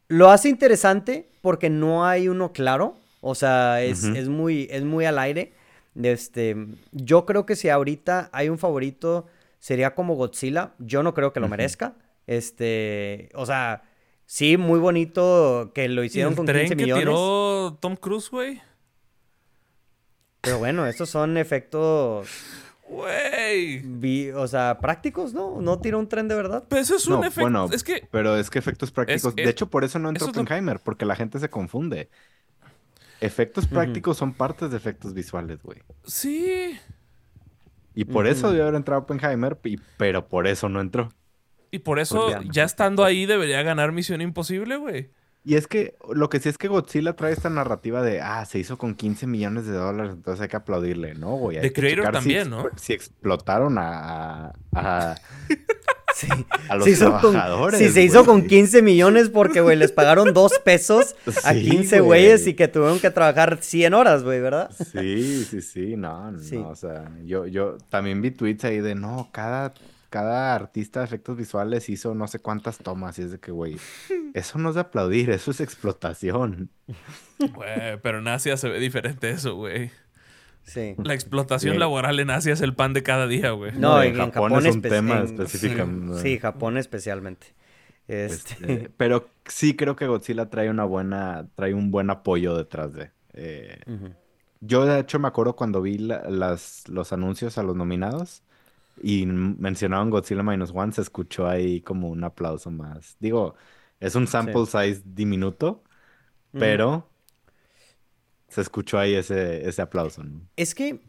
[0.07, 3.01] Lo hace interesante porque no hay uno claro.
[3.27, 5.55] O sea, es, muy, es muy al aire.
[5.95, 6.55] Este,
[6.93, 9.27] yo creo que si ahorita hay un favorito,
[9.59, 10.75] sería como Godzilla.
[10.79, 11.95] Yo no creo que lo merezca.
[12.27, 13.85] Este, o sea,
[14.27, 17.05] sí, muy bonito que lo hicieron con 15 millones.
[17.05, 18.61] Que tiró Tom Cruise, güey?
[20.43, 22.29] Pero bueno, estos son efectos
[22.87, 24.33] Güey.
[24.33, 25.63] O sea, prácticos, ¿no?
[25.63, 26.65] No tiró un tren de verdad.
[26.69, 27.41] Pero eso es un efecto.
[27.41, 28.07] Bueno, es que.
[28.11, 29.35] Pero es que efectos prácticos.
[29.35, 32.11] de hecho, por eso no entró Oppenheimer, porque la gente se confunde.
[33.21, 35.83] Efectos prácticos son partes de efectos visuales, güey.
[36.05, 36.79] Sí.
[37.95, 39.59] Y por eso debió haber entrado Oppenheimer,
[39.97, 41.11] pero por eso no entró.
[41.71, 45.11] Y por eso, ya estando ahí, debería ganar Misión Imposible, güey.
[45.47, 48.59] Y es que lo que sí es que Godzilla trae esta narrativa de, ah, se
[48.59, 51.61] hizo con 15 millones de dólares, entonces hay que aplaudirle, ¿no, güey?
[51.61, 52.71] De Creator también, ¿no?
[52.77, 54.55] Si explotaron a...
[54.75, 55.15] a,
[56.15, 56.29] sí.
[56.71, 57.79] a los trabajadores.
[57.79, 61.15] sí, se hizo con 15 millones porque, güey, les pagaron dos pesos
[61.45, 64.71] a 15 güeyes y que tuvieron que trabajar 100 horas, güey, ¿verdad?
[64.93, 69.29] Sí, sí, sí, no, no, o sea, yo, yo también vi tweets ahí de, no,
[69.31, 69.75] cada
[70.15, 73.79] cada artista de efectos visuales hizo no sé cuántas tomas y es de que, güey,
[74.35, 76.71] eso no es de aplaudir, eso es explotación.
[77.41, 79.91] Güey, pero en Asia se ve diferente eso, güey.
[80.63, 80.95] Sí.
[81.03, 83.73] La explotación laboral en Asia es el pan de cada día, güey.
[83.73, 85.85] No, en, Japón, es un tema específico.
[86.23, 87.49] Sí, Japón especialmente.
[88.07, 88.55] Este...
[88.61, 88.91] este...
[88.97, 93.11] pero sí creo que Godzilla trae una buena, trae un buen apoyo detrás de.
[93.33, 93.81] Eh...
[94.61, 98.45] Yo de hecho me acuerdo cuando vi las, los anuncios a los nominados
[99.03, 103.17] y mencionaban Godzilla Minus One, se escuchó ahí como un aplauso más.
[103.21, 103.55] Digo,
[104.01, 105.83] es un sample size diminuto,
[106.53, 107.09] pero
[108.49, 110.23] se escuchó ahí ese, ese aplauso.
[110.57, 111.01] Es que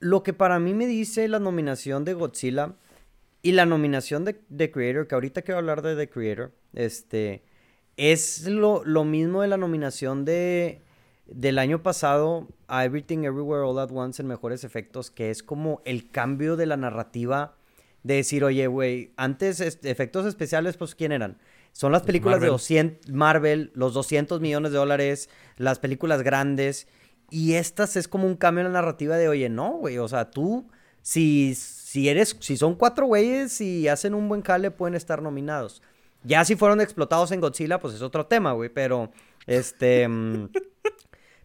[0.00, 2.74] lo que para mí me dice la nominación de Godzilla
[3.42, 7.44] y la nominación de The Creator, que ahorita quiero hablar de The Creator, este,
[7.96, 10.82] es lo, lo mismo de la nominación de
[11.30, 15.80] del año pasado a Everything Everywhere All at Once en mejores efectos, que es como
[15.84, 17.54] el cambio de la narrativa
[18.02, 21.38] de decir, oye, güey, antes efectos especiales, pues, ¿quién eran?
[21.72, 26.88] Son las películas de 200, Marvel, los 200 millones de dólares, las películas grandes,
[27.30, 30.30] y estas es como un cambio en la narrativa de, oye, no, güey, o sea,
[30.30, 30.68] tú,
[31.02, 35.82] si, si eres, si son cuatro güeyes y hacen un buen cale, pueden estar nominados.
[36.24, 39.10] Ya si fueron explotados en Godzilla, pues es otro tema, güey, pero,
[39.46, 40.08] este...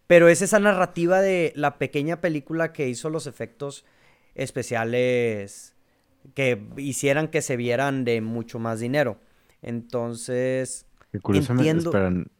[0.06, 3.84] Pero es esa narrativa de la pequeña película que hizo los efectos
[4.34, 5.74] especiales
[6.34, 9.18] que hicieran que se vieran de mucho más dinero.
[9.62, 11.90] Entonces, entiendo...
[11.90, 12.30] Esperan,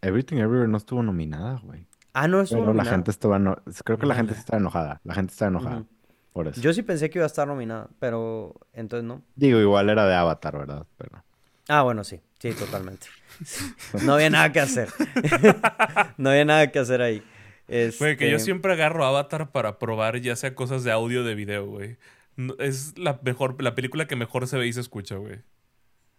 [0.00, 1.86] Everything Everywhere no estuvo nominada, güey.
[2.12, 2.84] Ah, no estuvo nominada.
[2.84, 3.62] la gente estaba...
[3.84, 5.00] Creo que la gente está enojada.
[5.04, 5.84] La gente está enojada.
[6.32, 6.60] Por eso.
[6.60, 9.22] Yo sí pensé que iba a estar nominada, pero entonces no.
[9.36, 10.86] Digo, igual era de Avatar, ¿verdad?
[10.96, 11.22] Pero...
[11.68, 12.20] Ah, bueno, sí.
[12.38, 13.06] Sí, totalmente.
[14.04, 14.88] No había nada que hacer.
[16.16, 17.22] no había nada que hacer ahí.
[17.68, 21.24] Güey, que yo este siempre agarro Avatar para probar ya sea cosas de audio o
[21.24, 21.96] de video, güey.
[22.58, 25.38] Es la mejor, la película que mejor se ve y se escucha, güey.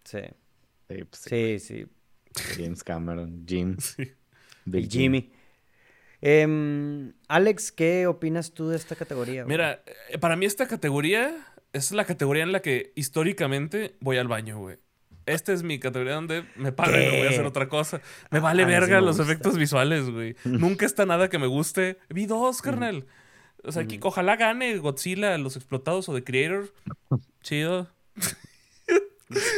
[0.04, 0.20] Sí.
[1.12, 1.86] Sí, sí,
[2.56, 3.76] James Cameron, Jim.
[4.64, 5.30] Big Jimmy.
[6.20, 9.44] Em, Alex, ¿qué opinas tú de esta categoría?
[9.44, 11.36] Mira, eh, para mí esta categoría
[11.72, 14.78] es la categoría en la que históricamente voy al baño, güey.
[15.26, 18.00] Esta es mi categoría donde me pagan y no voy a hacer otra cosa.
[18.30, 20.36] Me vale Ah, sí verga me los efectos visuales, güey.
[20.44, 21.98] Nunca está nada que me guste.
[22.10, 23.06] Vi dos, carnal.
[23.62, 26.68] O sea, que ojalá gane Godzilla, Los Explotados o The Creator.
[27.42, 27.88] Chido.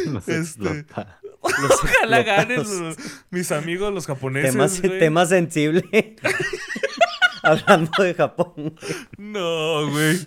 [0.07, 0.85] Los Este.
[1.41, 2.97] Ojalá ganen los-
[3.31, 4.53] mis amigos los japoneses.
[4.53, 4.99] Temas, güey.
[4.99, 6.17] tema sensible.
[7.43, 8.53] Hablando de Japón.
[8.57, 8.75] güey.
[9.19, 10.19] No, güey.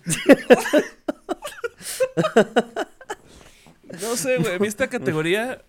[4.10, 4.55] No sé, güey.
[4.55, 5.62] A mí esta categoría,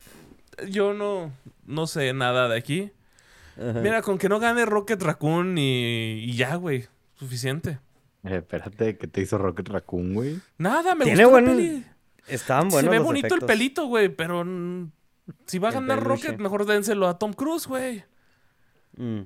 [0.68, 1.32] yo no,
[1.66, 2.90] no sé nada de aquí.
[3.56, 6.86] Mira, con que no gane Rocket Raccoon y, y ya, güey.
[7.16, 7.78] Suficiente.
[8.24, 10.40] Eh, espérate, ¿qué te hizo Rocket Raccoon, güey?
[10.58, 11.86] Nada, me Tiene gustó la buen- peli.
[12.26, 14.44] Estaban Se buenos ve los bonito el pelito, güey, pero
[15.46, 16.28] si va a ganar peluche.
[16.28, 18.04] Rocket, mejor dénselo a Tom Cruise, güey.
[18.96, 19.22] Mm.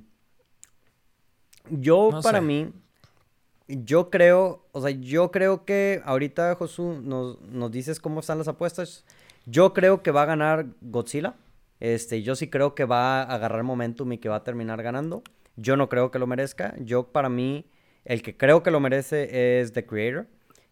[1.71, 2.45] Yo, No para sé.
[2.45, 2.73] mí,
[3.69, 8.49] yo creo, o sea, yo creo que ahorita, Josu, nos, nos dices cómo están las
[8.49, 9.05] apuestas.
[9.47, 11.35] Yo creo que va a ganar Godzilla.
[11.81, 15.23] Este, yo sí creo que va a agarrar momentum y que va a terminar ganando.
[15.57, 16.75] Yo no creo que lo merezca.
[16.79, 17.67] Yo, para mí,
[18.05, 20.27] el que creo que lo merece es The Creator,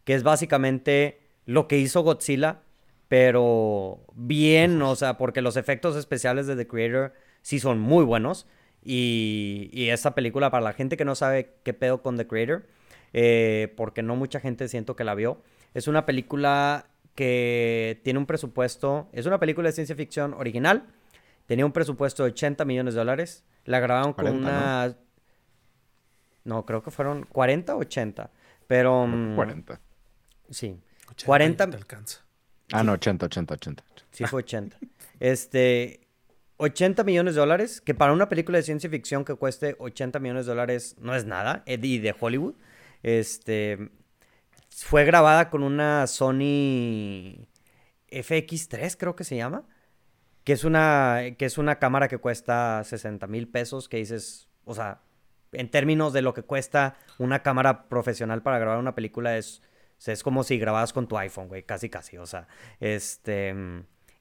[0.05, 2.61] que es básicamente lo que hizo Godzilla,
[3.09, 7.13] pero bien, o sea, porque los efectos especiales de The Creator
[7.43, 8.47] sí son muy buenos.
[8.85, 12.65] Y, y esta película, para la gente que no sabe qué pedo con The Creator,
[13.13, 15.43] eh, porque no mucha gente siento que la vio,
[15.75, 20.87] es una película que tiene un presupuesto, es una película de ciencia ficción original,
[21.47, 24.49] tenía un presupuesto de 80 millones de dólares, la grabaron con 40, ¿no?
[24.49, 24.97] una...
[26.45, 26.67] ¿no?
[26.67, 28.31] creo que fueron 40 o 80,
[28.67, 29.07] pero...
[29.07, 29.81] mm, 40.
[30.51, 30.79] Sí,
[31.11, 32.21] 80 40 ya te alcanza.
[32.73, 33.85] Ah, no, 80, 80, 80.
[34.13, 34.79] Sí, fue 80.
[35.21, 36.01] Este,
[36.57, 40.47] 80 millones de dólares, que para una película de ciencia ficción que cueste 80 millones
[40.47, 42.55] de dólares no es nada, eh, y de Hollywood.
[43.03, 43.91] Este,
[44.71, 47.47] fue grabada con una Sony
[48.11, 49.65] FX3, creo que se llama,
[50.45, 54.75] que es una, que es una cámara que cuesta 60 mil pesos, que dices, o
[54.75, 55.03] sea,
[55.53, 59.63] en términos de lo que cuesta una cámara profesional para grabar una película es,
[60.07, 62.49] es como si grababas con tu iPhone, güey, casi casi, o sea,
[62.81, 63.55] este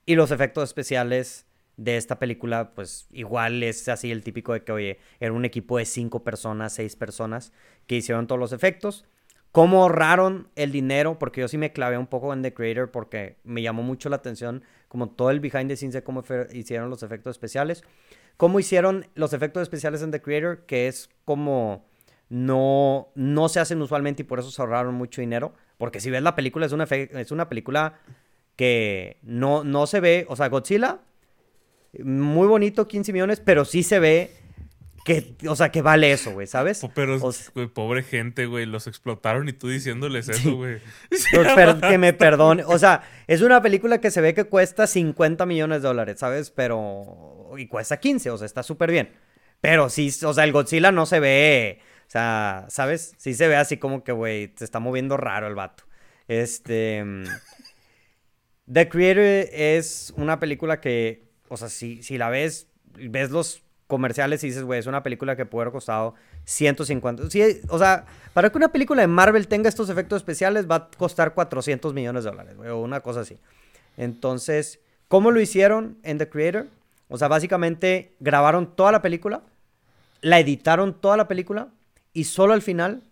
[0.06, 1.46] y los efectos especiales
[1.82, 5.80] de esta película, pues igual es así el típico de que, oye, era un equipo
[5.80, 7.54] de cinco personas, seis personas
[7.88, 9.04] que hicieron todos los efectos.
[9.52, 11.18] ¿Cómo ahorraron el dinero?
[11.18, 14.18] Porque yo sí me clavé un poco en The Creator porque me llamó mucho la
[14.18, 16.24] atención como todo el behind the scenes de cómo
[16.54, 17.84] hicieron los efectos especiales.
[18.38, 20.66] ¿Cómo hicieron los efectos especiales en The Creator?
[20.68, 21.86] Que es como
[22.30, 25.54] no, no se hacen usualmente y por eso se ahorraron mucho dinero.
[25.78, 28.00] Porque si ves la película, es una, es una película
[28.56, 31.00] que no, no se ve, o sea, Godzilla,
[32.00, 34.32] muy bonito, 15 millones, pero sí se ve
[35.04, 36.86] que, o sea, que vale eso, güey, ¿sabes?
[36.94, 40.78] Pero, O sea, güey, pobre gente, güey, los explotaron y tú diciéndoles eso, güey.
[41.90, 42.64] Que me perdone.
[42.66, 46.52] O sea, es una película que se ve que cuesta 50 millones de dólares, ¿sabes?
[46.52, 47.50] Pero.
[47.58, 49.10] Y cuesta 15, o sea, está súper bien.
[49.60, 51.80] Pero sí, o sea, el Godzilla no se ve.
[52.08, 53.14] O sea, ¿sabes?
[53.18, 55.84] Sí se ve así como que, güey, se está moviendo raro el vato.
[56.28, 57.04] Este.
[57.04, 57.24] mm,
[58.72, 64.42] The Creator es una película que, o sea, si, si la ves, ves los comerciales
[64.46, 67.30] y dices, güey, es una película que puede haber costado 150.
[67.30, 70.90] Sí, o sea, para que una película de Marvel tenga estos efectos especiales va a
[70.98, 73.38] costar 400 millones de dólares, güey, o una cosa así.
[73.98, 74.80] Entonces,
[75.10, 76.68] ¿cómo lo hicieron en The Creator?
[77.10, 79.44] O sea, básicamente grabaron toda la película,
[80.22, 81.68] la editaron toda la película
[82.14, 83.04] y solo al final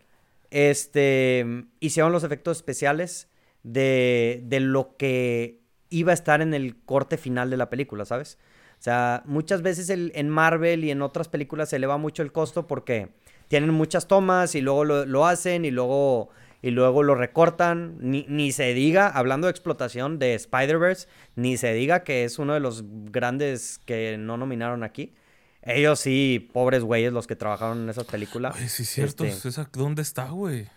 [0.49, 3.27] este, hicieron los efectos especiales
[3.63, 5.59] de, de lo que
[5.89, 8.37] iba a estar en el corte final de la película, ¿sabes?
[8.79, 12.31] O sea, muchas veces el- en Marvel y en otras películas se eleva mucho el
[12.31, 13.09] costo porque
[13.47, 16.29] tienen muchas tomas y luego lo, lo hacen y luego,
[16.61, 17.97] y luego lo recortan.
[17.99, 22.53] Ni, ni se diga, hablando de explotación de Spider-Verse, ni se diga que es uno
[22.53, 25.13] de los grandes que no nominaron aquí.
[25.61, 28.55] Ellos sí, pobres güeyes los que trabajaron en esas películas.
[28.57, 29.25] Ay, sí, es cierto.
[29.25, 30.67] Este, ¿Dónde está, güey?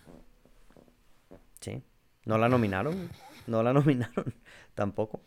[1.61, 1.83] Sí,
[2.25, 3.09] no la nominaron,
[3.47, 4.35] no la nominaron
[4.75, 5.21] tampoco.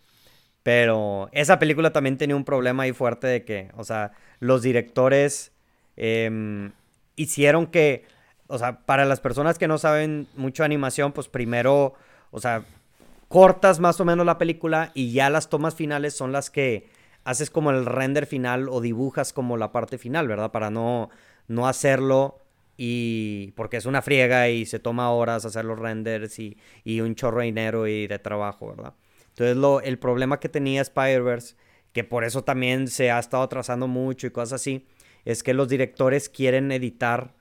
[0.63, 5.51] Pero esa película también tenía un problema ahí fuerte de que, o sea, los directores
[5.95, 6.71] em,
[7.15, 8.05] hicieron que,
[8.47, 11.93] o sea, para las personas que no saben mucho animación, pues primero,
[12.31, 12.63] o sea,
[13.27, 16.89] cortas más o menos la película y ya las tomas finales son las que
[17.25, 20.51] haces como el render final o dibujas como la parte final, ¿verdad?
[20.51, 21.09] Para no,
[21.47, 22.39] no hacerlo
[22.77, 27.13] y porque es una friega y se toma horas hacer los renders y, y un
[27.15, 28.93] chorro de dinero y de trabajo, ¿verdad?
[29.35, 31.55] Entonces lo, el problema que tenía Spider-Verse,
[31.91, 34.87] que por eso también se ha estado atrasando mucho y cosas así,
[35.25, 37.33] es que los directores quieren editar,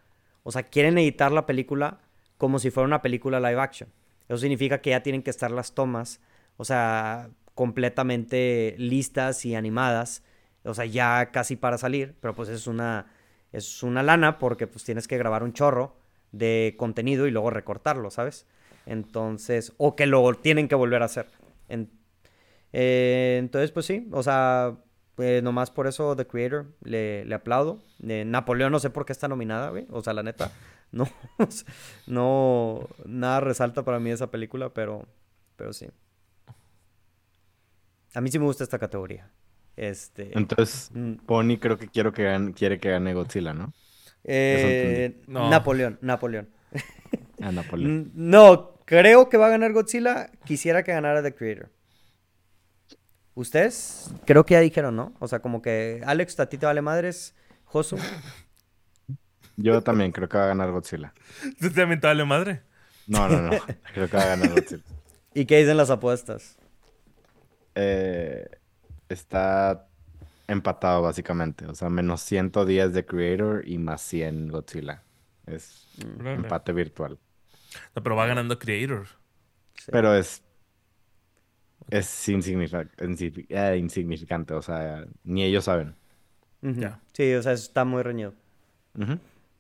[0.43, 2.01] o sea, quieren editar la película
[2.37, 3.89] como si fuera una película live action.
[4.29, 6.21] Eso significa que ya tienen que estar las tomas,
[6.57, 10.25] o sea, completamente listas y animadas,
[10.65, 13.07] o sea, ya casi para salir, pero pues es una,
[13.53, 15.97] es una lana porque pues tienes que grabar un chorro
[16.33, 18.49] de contenido y luego recortarlo, ¿sabes?
[18.85, 21.44] Entonces, o que lo tienen que volver a hacer.
[21.69, 24.77] Eh, entonces, pues sí, o sea,
[25.15, 27.83] pues nomás por eso The Creator le, le aplaudo.
[28.07, 29.87] Eh, Napoleón no sé por qué está nominada, güey.
[29.91, 30.51] O sea, la neta,
[30.93, 31.09] no,
[32.07, 35.07] no, nada resalta para mí esa película, pero,
[35.57, 35.89] pero sí.
[38.15, 39.31] A mí sí me gusta esta categoría.
[39.77, 40.37] Este.
[40.39, 41.15] Entonces, mm.
[41.27, 43.73] Pony creo que quiero que quiere que gane Godzilla, ¿no?
[44.23, 46.49] Eh, Napoleón, Napoleón.
[47.41, 48.13] Ah, Napoleón.
[48.15, 50.31] No, creo que va a ganar Godzilla.
[50.45, 51.71] Quisiera que ganara The Creator.
[53.35, 55.13] Ustedes creo que ya dijeron, ¿no?
[55.19, 57.99] O sea, como que Alex, a ti te vale madres, Josu.
[59.57, 61.13] Yo también creo que va a ganar Godzilla.
[61.61, 62.63] ¿Tú también te vale madre?
[63.07, 63.51] No, no, no.
[63.93, 64.83] creo que va a ganar Godzilla.
[65.35, 66.57] ¿Y qué dicen las apuestas?
[67.75, 68.47] Eh,
[69.09, 69.89] está
[70.47, 71.67] empatado básicamente.
[71.67, 75.03] O sea, menos 110 de Creator y más 100 Godzilla.
[75.47, 75.89] Es
[76.25, 77.19] empate virtual.
[77.95, 79.07] No, pero va ganando Creator.
[79.91, 80.43] Pero es
[81.91, 85.95] es eh, insignificante, o sea, ni ellos saben.
[87.13, 88.35] Sí, o sea, está muy reñido.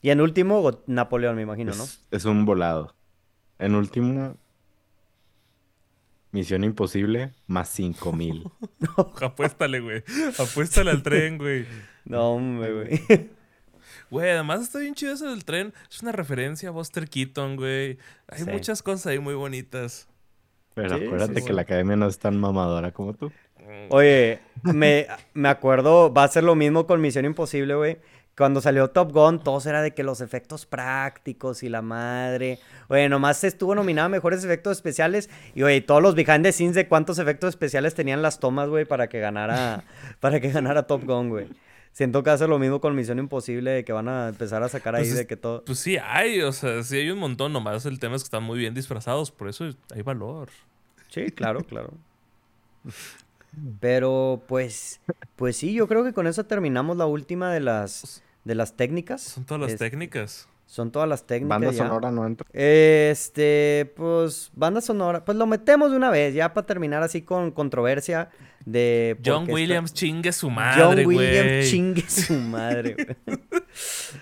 [0.01, 1.85] Y en último, Napoleón, me imagino, ¿no?
[2.11, 2.95] Es un volado.
[3.59, 4.37] En último,
[6.33, 8.51] Misión Imposible más 5 mil.
[9.21, 10.03] Apuéstale, güey.
[10.39, 11.67] Apuéstale al tren, güey.
[12.05, 13.31] No, hombre, güey.
[14.11, 15.73] Güey, además está bien chido eso del tren.
[15.91, 17.99] Es una referencia a Buster Keaton, güey.
[18.29, 20.09] Hay muchas cosas ahí muy bonitas.
[20.75, 23.33] Pero acuérdate que la academia no es tan mamadora como tú.
[23.91, 27.99] Oye, me, me acuerdo, va a ser lo mismo con Misión Imposible, güey.
[28.37, 32.59] Cuando salió Top Gun, todos era de que los efectos prácticos y la madre.
[32.89, 35.31] Oye, nomás estuvo nominada a mejores efectos especiales.
[35.55, 38.87] Y oye, todos los behind the scenes de cuántos efectos especiales tenían las tomas, güey,
[38.87, 39.85] para que ganara,
[40.21, 41.47] para que ganara Top Gun, güey.
[41.95, 44.97] Siento que hace lo mismo con Misión Imposible, de que van a empezar a sacar
[44.97, 45.65] ahí pues de que todo.
[45.65, 48.43] Pues sí hay, o sea, sí hay un montón, nomás el tema es que están
[48.43, 50.49] muy bien disfrazados, por eso hay valor.
[51.09, 51.93] Sí, claro, claro.
[53.79, 55.01] Pero pues,
[55.37, 59.23] pues sí, yo creo que con eso terminamos la última de las, de las técnicas.
[59.23, 60.49] Son todas las técnicas.
[60.67, 61.61] Son todas las técnicas.
[61.61, 62.47] Banda sonora no entra.
[62.53, 65.25] Este, pues, banda sonora.
[65.25, 68.31] Pues lo metemos de una vez, ya para terminar así con controversia
[68.65, 69.17] de.
[69.25, 71.05] John Williams chingue su madre.
[71.05, 72.97] John Williams chingue su madre,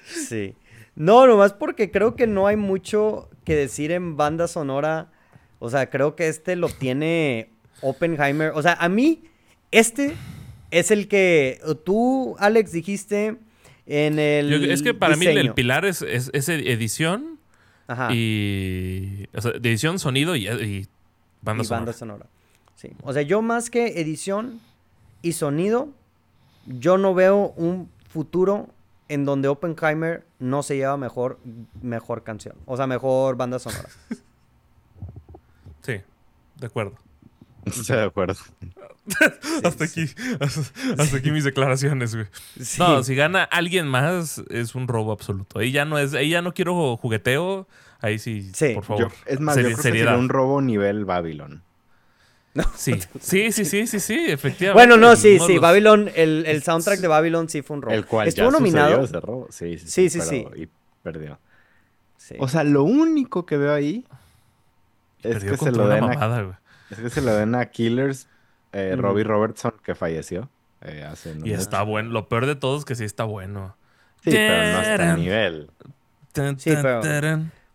[0.04, 0.54] sí.
[0.94, 5.10] No, nomás porque creo que no hay mucho que decir en banda sonora.
[5.58, 8.52] O sea, creo que este lo tiene Oppenheimer.
[8.54, 9.24] O sea, a mí,
[9.70, 10.14] este
[10.70, 13.38] es el que tú, Alex, dijiste
[13.86, 14.70] en el.
[14.70, 17.38] es que para mí el pilar es, es, edición.
[17.86, 18.12] Ajá.
[18.12, 19.26] Y.
[19.34, 20.86] O sea, edición, sonido y, y
[21.40, 21.80] banda sonora.
[21.80, 22.26] Banda sonora.
[22.76, 22.90] Sí.
[23.02, 24.60] O sea, yo más que edición
[25.20, 25.88] y sonido,
[26.66, 28.68] yo no veo un futuro
[29.08, 31.38] en donde Oppenheimer no se lleva mejor,
[31.82, 32.56] mejor canción.
[32.64, 33.88] O sea, mejor banda sonora.
[35.82, 36.00] sí,
[36.56, 36.94] de acuerdo.
[37.64, 38.36] Estoy de acuerdo.
[39.64, 40.06] hasta aquí,
[40.40, 42.26] hasta, aquí mis declaraciones, güey.
[42.78, 45.58] No, si gana alguien más, es un robo absoluto.
[45.58, 47.66] Ahí ya no es, ahí ya no quiero jugueteo.
[48.00, 49.12] Ahí sí, por favor.
[49.26, 51.62] es más, yo creo que sería un robo nivel Babylon.
[52.76, 53.00] Sí.
[53.18, 54.74] sí, sí, sí, sí, sí, efectivamente.
[54.74, 57.94] Bueno, no, sí, sí, Babylon, el, el, soundtrack de Babylon sí fue un robo.
[57.94, 59.02] El cual Estuvo ya nominado.
[59.02, 59.48] Ese robo.
[59.50, 60.20] Sí, sí, sí.
[60.20, 60.68] sí, Y
[61.02, 61.38] perdió.
[62.38, 64.04] O sea, lo único que veo ahí
[65.22, 66.56] es que, se lo den a,
[66.92, 68.28] es que se lo den a Killers
[68.72, 70.48] eh, Robbie Robertson, que falleció
[70.82, 72.10] eh, hace Y está bueno.
[72.10, 73.76] Lo peor de todo es que sí está bueno.
[74.22, 75.70] Sí, pero no está a nivel.
[76.58, 77.00] Sí, pero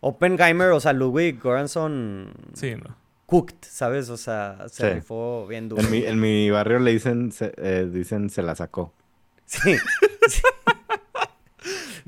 [0.00, 2.32] Oppenheimer, o sea, Ludwig Göransson...
[2.54, 2.96] Sí, no.
[3.26, 4.08] Cooked, ¿sabes?
[4.08, 5.82] O sea, se rifó bien duro.
[5.82, 8.94] En mi, en mi barrio le dicen, se, eh, dicen, se la sacó.
[9.44, 9.76] Sí.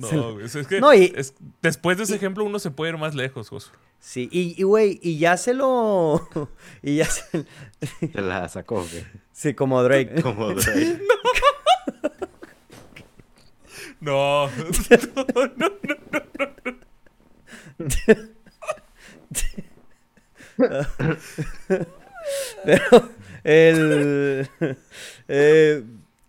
[0.00, 1.14] No, es que no, y,
[1.61, 3.70] después de ese ejemplo uno se puede ir más lejos, Josu.
[4.01, 6.26] Sí, y, güey, y, ya se lo.
[6.82, 7.44] y ya se.
[8.12, 9.05] Se la sacó, güey.
[9.32, 10.22] Sí, como Drake.
[10.22, 11.01] Como Drake.
[14.01, 14.48] no.
[14.48, 14.51] no,
[15.16, 16.01] no, no, no.
[22.64, 23.11] Pero
[23.44, 24.48] el.
[25.28, 25.84] Eh,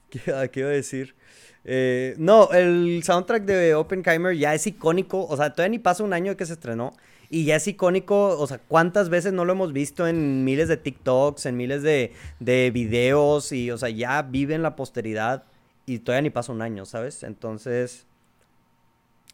[0.10, 1.16] ¿qué, ¿Qué iba a decir?
[1.64, 5.26] Eh, no, el soundtrack de Oppenheimer ya es icónico.
[5.26, 6.94] O sea, todavía ni pasa un año que se estrenó.
[7.34, 10.76] Y ya es icónico, o sea, ¿cuántas veces no lo hemos visto en miles de
[10.76, 12.12] TikToks, en miles de,
[12.42, 13.54] de videos?
[13.54, 15.46] Y, o sea, ya vive en la posteridad.
[15.86, 17.24] y todavía ni pasa un año, ¿sabes?
[17.24, 18.06] Entonces,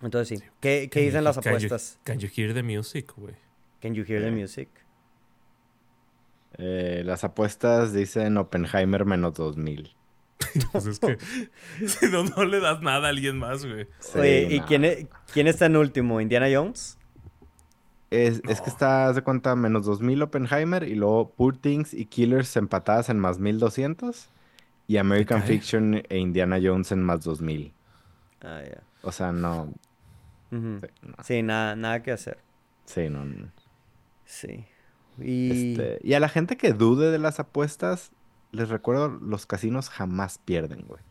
[0.04, 0.46] entonces sí.
[0.62, 2.00] ¿Qué, qué dicen las Can you- apuestas?
[2.04, 3.34] Can you hear the music, güey?
[3.82, 4.32] Can you hear the Eh.
[4.32, 4.70] music?
[6.60, 9.94] Eh, las apuestas dicen Oppenheimer menos 2000.
[10.72, 11.18] Pues es que
[11.88, 13.88] si no, no le das nada a alguien más, güey.
[14.00, 14.66] Sí, Oye, ¿y nah.
[14.68, 16.22] quién, e- quién está en último?
[16.22, 16.98] ¿Indiana Jones?
[18.10, 22.06] Es, es que está, haz de cuenta, menos 2000 Oppenheimer y luego Poor Things y
[22.06, 24.30] Killers empatadas en más 1200
[24.88, 25.44] y American.
[25.44, 27.74] Fiction e Indiana Jones en más 2000.
[28.42, 28.82] Ah, ya.
[29.02, 29.74] O sea, no.
[30.50, 30.80] Sí, no.
[31.24, 32.38] Sí, nada, nada que hacer.
[32.86, 33.52] Sí, no, no.
[34.26, 34.66] Sí.
[35.20, 35.72] Y...
[35.72, 38.12] Este, y a la gente que dude de las apuestas,
[38.52, 41.02] les recuerdo, los casinos jamás pierden, güey.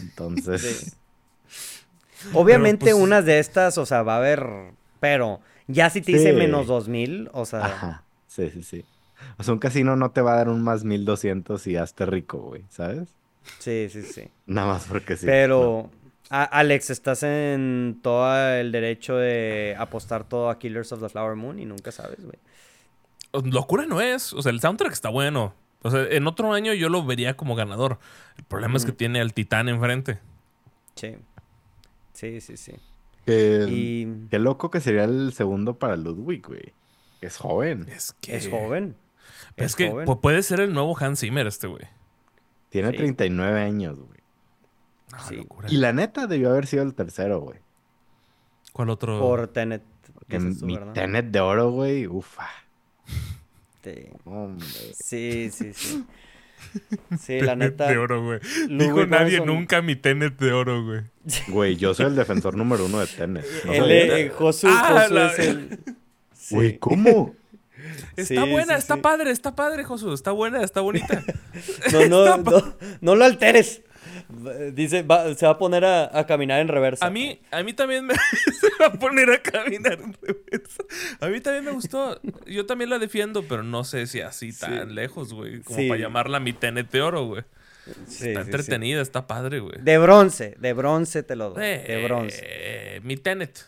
[0.00, 0.96] Entonces,
[1.46, 2.30] Sí.
[2.32, 4.72] Obviamente pues- unas de estas, o sea, va a haber...
[5.00, 6.36] Pero ya si te dice Sí.
[6.36, 7.64] menos 2000, o sea...
[7.66, 8.84] ajá, sí, sí, sí.
[9.38, 12.38] O sea, un casino no te va a dar un más 1200 y hazte rico,
[12.38, 13.08] güey, ¿sabes?
[13.58, 14.28] Sí, sí, sí.
[14.46, 15.26] Nada más porque sí.
[15.26, 15.90] Pero,
[16.30, 21.58] Alex, estás en todo el derecho de apostar todo a Killers of the Flower Moon
[21.58, 22.38] y nunca sabes, güey.
[23.50, 24.32] Locura no es.
[24.32, 25.54] O sea, el soundtrack está bueno.
[25.82, 27.98] O sea, en otro año yo lo vería como ganador.
[28.38, 30.18] El problema es que tiene al titán enfrente.
[30.94, 31.16] Sí.
[32.12, 32.72] Sí, sí, sí.
[33.26, 36.72] Y Qué loco que sería el segundo para Ludwig, güey.
[37.20, 37.86] Es joven.
[37.88, 38.36] Es que.
[38.36, 38.96] es joven.
[39.56, 40.06] Es, Es que joven.
[40.20, 41.84] puede ser el nuevo Hans Zimmer este, güey.
[42.68, 42.96] Tiene Sí.
[42.98, 44.20] 39 años, güey.
[45.12, 45.46] Ah, Sí.
[45.68, 47.60] Y la neta debió haber sido el tercero, güey.
[48.72, 49.20] ¿Cuál otro?
[49.20, 49.82] Por Tenet.
[50.28, 50.92] Que mi ¿verdad?
[50.92, 52.06] Tenet de oro, güey.
[52.06, 52.48] Ufa.
[53.82, 54.08] Sí.
[54.24, 54.66] Hombre.
[54.94, 56.04] Sí, sí, sí.
[57.20, 57.88] Sí, la neta.
[57.88, 58.40] de oro, güey.
[58.68, 61.00] Dijo nadie nunca mi Tenet de oro, güey.
[61.48, 63.44] Güey, yo soy el defensor número uno de Tenet.
[63.64, 63.86] ¿no sabías?
[63.88, 65.78] eh, Josu, Ah, Josu la- es el.
[66.34, 66.54] Sí.
[66.56, 67.34] Güey, ¿cómo?
[68.16, 69.00] Está Sí, buena, sí, está sí.
[69.00, 70.12] padre, está padre, Josu.
[70.12, 71.22] Está buena, está bonita.
[71.92, 73.82] No, no, no, no lo alteres.
[74.72, 77.06] Dice, va- se va a poner a, a caminar en reversa.
[77.06, 78.14] A mí, a mí también me
[78.60, 80.82] se va a poner a caminar en reversa.
[81.20, 82.20] A mí también me gustó.
[82.46, 85.60] Yo también la defiendo, pero no sé si así tan lejos, güey.
[85.62, 85.88] Como Sí.
[85.88, 87.42] para llamarla mi Tenet de oro, güey.
[87.84, 88.38] Sí, Está sí, sí.
[88.40, 89.76] entretenida, está padre, güey.
[89.80, 91.62] De bronce, de bronce te lo doy.
[91.62, 92.40] de bronce.
[92.42, 93.64] Eh, mi Tenet.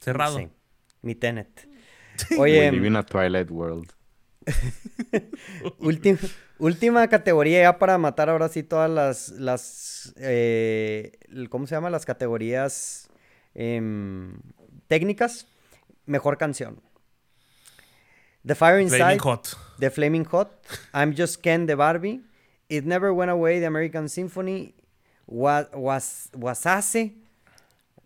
[0.00, 0.38] Cerrado.
[0.38, 0.48] Sí,
[1.02, 1.68] mi Tenet.
[2.38, 3.92] Oye, a Twilight World.
[5.78, 6.18] última,
[6.58, 11.12] última categoría ya para matar ahora sí todas las, las eh,
[11.50, 11.90] ¿cómo se llama?
[11.90, 13.08] Las categorías
[13.54, 14.36] em,
[14.88, 15.46] técnicas.
[16.06, 16.80] Mejor canción.
[18.46, 18.98] The Fire Inside.
[18.98, 19.48] Flaming Hot.
[19.78, 20.50] The Flaming Hot,
[20.92, 22.20] I'm Just Ken de Barbie,
[22.68, 24.74] It Never Went Away de American Symphony,
[25.26, 27.14] Wa- Was, Wasase,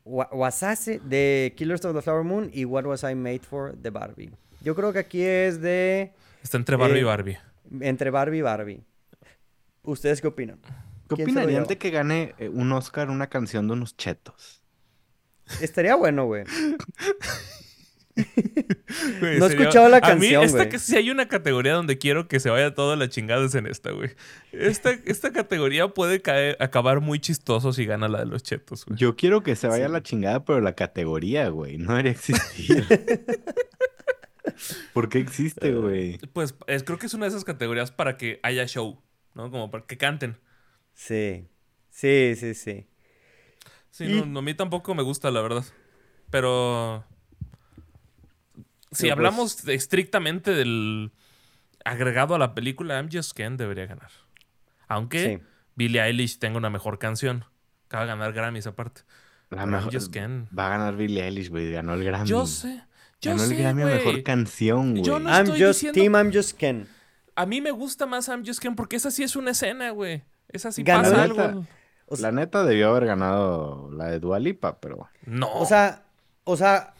[0.04, 3.90] Wa- Wasase de Killers of the Flower Moon y What Was I Made For de
[3.90, 4.30] Barbie.
[4.62, 7.38] Yo creo que aquí es de Está entre Barbie Eh, y Barbie.
[7.80, 8.84] Entre Barbie y Barbie.
[9.82, 10.60] ¿Ustedes qué opinan?
[11.08, 13.96] ¿Qué ¿Quién se lo opinarían de que gane eh, un Oscar una canción de unos
[13.96, 14.62] chetos?
[15.62, 16.44] Estaría bueno, güey.
[19.20, 20.68] Güey, No he escuchado la a canción, mí, esta güey.
[20.70, 23.66] que si hay una categoría donde quiero que se vaya toda la chingada es en
[23.68, 24.10] esta, güey.
[24.50, 28.98] Esta, esta categoría puede caer, acabar muy chistoso si gana la de los chetos, güey.
[28.98, 29.92] Yo quiero que se vaya a Sí.
[29.92, 32.84] la chingada, pero la categoría, güey, no debería existir.
[34.94, 36.18] ¿Por qué existe, güey?
[36.32, 39.02] Pues es- creo que es una de esas categorías para que haya show,
[39.34, 39.50] ¿no?
[39.50, 40.38] Como para que canten.
[40.94, 41.46] Sí,
[41.90, 42.86] sí, sí, sí.
[43.90, 45.64] Sí, Y- no, no, a mí tampoco me gusta, la verdad.
[46.30, 47.04] Pero.
[48.90, 51.12] Si Pero, hablamos pues- de- estrictamente del
[51.84, 54.10] agregado a la película, I'm Just Ken debería ganar.
[54.88, 55.44] Aunque Sí.
[55.74, 57.44] Billie Eilish tenga una mejor canción.
[57.86, 59.02] Acaba de ganar Grammys aparte.
[59.50, 60.48] La mejor, I'm Just Ken.
[60.58, 62.26] va a ganar Billie Eilish, güey, ganó el Grammy.
[62.28, 62.82] Yo sé.
[63.20, 65.02] Yo ganó sé, el Grammy a mejor canción, güey.
[65.02, 66.86] Yo no- I'm estoy just diciendo- Team, I'm just Ken.
[67.34, 70.22] A mí me gusta más I'm Just Ken porque esa sí es una escena, güey.
[70.48, 71.66] Esa sí Ganó pasa el- algo.
[72.06, 75.08] O sea, La neta debió haber ganado la de Dua Lipa, pero...
[75.26, 75.52] No.
[75.52, 76.04] O sea,
[76.44, 76.94] o sea,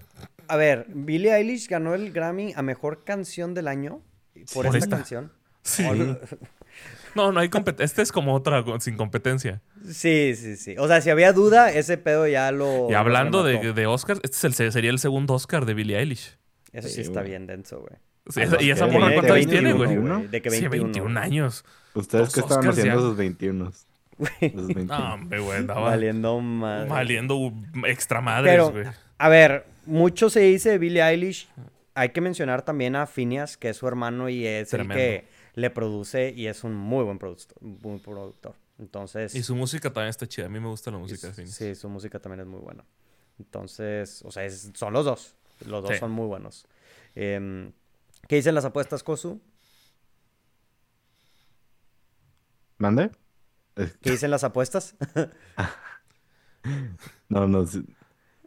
[0.48, 4.02] a ver, Billie Eilish ganó el Grammy a mejor canción del año
[4.52, 4.96] por Por esta, esta.
[4.96, 5.32] canción.
[5.62, 5.84] Sí.
[7.14, 7.84] No, no hay competencia.
[7.84, 9.61] Este es como otra sin competencia.
[9.90, 10.74] Sí, sí, sí.
[10.78, 12.88] O sea, si había duda, ese pedo ya lo.
[12.88, 15.74] Y lo hablando de, de Oscars, este es el, se- sería el segundo Oscar de
[15.74, 16.36] Billie Eilish.
[16.72, 17.94] Eso sí, Sí, está bien denso, güey.
[18.28, 20.28] Sí, esa- no, y esa morra cuántos años tiene, 21, güey.
[20.28, 20.84] De que Sí, 21.
[20.92, 21.64] 21 años.
[21.94, 23.06] ¿Ustedes qué estaban Oscars haciendo ya.
[23.09, 23.72] sus 21?
[24.18, 24.98] Güey, Sus 21.
[24.98, 26.88] No, hombre, güey, andaba Valiendo más.
[26.88, 27.52] valiendo
[27.86, 28.84] extra madres, Pero, güey.
[29.18, 31.48] a ver, mucho se dice de Billie Eilish.
[31.94, 34.94] Hay que mencionar también a Phineas, que es su hermano y es Tremendo.
[34.94, 35.24] el que
[35.59, 37.61] le produce y es un muy buen productor.
[37.62, 38.54] Muy productor.
[38.78, 39.34] Entonces.
[39.34, 40.46] Y su música también está chida.
[40.46, 41.54] A mí me gusta la música de Phineas.
[41.54, 42.84] Sí, su música también es muy buena.
[43.38, 45.34] Entonces, o sea, es- son los dos.
[45.66, 45.98] Los dos Sí.
[45.98, 46.66] son muy buenos.
[47.14, 47.72] Em,
[48.28, 49.40] ¿Qué dicen las apuestas, Kosu?
[52.78, 53.11] ¿Mande?
[54.00, 54.94] ¿Qué dicen las apuestas?
[57.28, 57.64] no, no.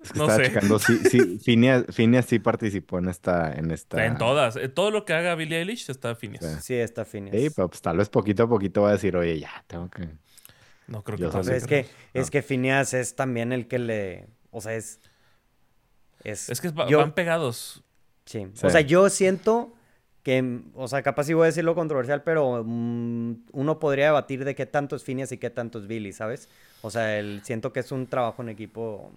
[0.03, 0.49] Es que No estaba sé.
[0.51, 0.79] checando.
[0.79, 3.53] Sí, sí, Phineas, Phineas sí participó en esta.
[3.53, 4.05] En esta...
[4.05, 4.55] En todas.
[4.55, 6.43] Eh, Todo lo que haga Billie Eilish está Phineas.
[6.43, 6.61] Sí.
[6.61, 7.35] Sí, está Phineas.
[7.39, 10.09] Sí, pero pues tal vez poquito a poquito va a decir, oye, ya, tengo que.
[10.87, 11.55] No creo Yo que pase.
[11.55, 14.27] es que, es que Phineas es también el que le.
[14.49, 14.99] O sea, es.
[16.23, 17.83] Es, Es que va- yo- van pegados.
[18.25, 18.47] Sí.
[18.53, 18.65] Sí.
[18.65, 19.73] O sea, yo siento
[20.23, 20.61] que.
[20.75, 24.65] O sea, capaz sí voy a decirlo controversial, pero mm, uno podría debatir de qué
[24.65, 26.49] tanto es Phineas y qué tanto es Billy, ¿sabes?
[26.81, 29.11] O sea, el, siento que es un trabajo en equipo,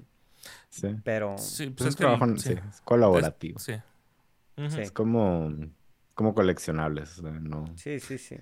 [0.71, 0.89] Sí.
[1.05, 1.37] pero.
[1.39, 2.01] Sí, Pues es, es que.
[2.05, 2.61] trabajo, el- sí, sí.
[2.71, 3.59] es colaborativo.
[3.59, 3.73] Es- sí.
[4.57, 4.71] Ujú.
[4.71, 4.81] Sí.
[4.83, 5.53] Es como,
[6.15, 7.23] como coleccionables.
[7.23, 7.65] no.
[7.77, 8.37] Sí, sí, sí.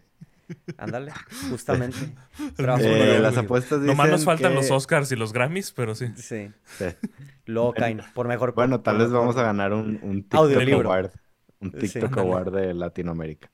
[0.77, 1.13] Ándale,
[1.51, 1.97] justamente.
[2.57, 5.95] Trabajo Eh, las apuestas dicen Nomás nos faltan que- los Oscars y los Grammys, pero
[5.95, 6.09] sí.
[6.17, 6.51] Sí.
[6.67, 6.85] Sí.
[7.47, 8.55] Luego caen por mejor.
[8.55, 10.85] Bueno, por tal vez vamos a ganar un, un TikTok.
[10.85, 11.11] Award.
[11.61, 11.73] Un.
[11.73, 12.17] TikTok.
[12.19, 13.51] Award de Latinoamérica.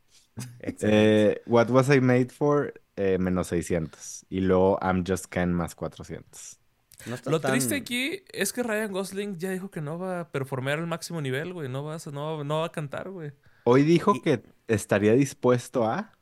[0.61, 2.72] Eh, What Was I Made For?
[2.96, 4.26] eh, menos 600.
[4.28, 6.59] Y luego I'm Just Ken más 400.
[7.07, 10.20] No está Lo tan- triste aquí es que Ryan Gosling ya dijo que no va
[10.20, 11.68] a performear al máximo nivel, güey.
[11.68, 13.32] No va a, no, no va a cantar, güey.
[13.64, 16.12] Hoy dijo Y- que estaría dispuesto a,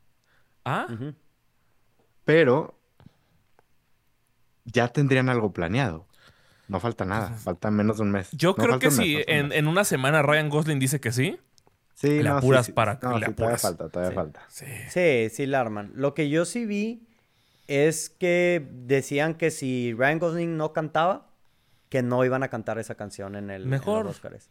[0.69, 0.85] Ah,
[2.25, 2.77] pero
[4.65, 6.07] ya tendrían algo planeado.
[6.67, 8.29] No falta nada, falta menos de un mes.
[8.33, 11.39] yo No creo que si en, una semana Ryan Gosling dice que sí,
[11.93, 12.71] Sí, le no, sí, apuras sí.
[12.73, 13.61] para- No, le sí, todavía apuras.
[13.61, 14.15] falta, todavía Sí.
[14.15, 14.45] falta.
[14.49, 14.65] sí.
[14.89, 15.91] Sí, sí la arman.
[15.95, 17.06] Lo que yo sí vi
[17.67, 21.31] es que decían que si Ryan Gosling no cantaba,
[21.89, 24.07] que no iban a cantar esa canción en el en los Mejor.
[24.07, 24.49] Oscars.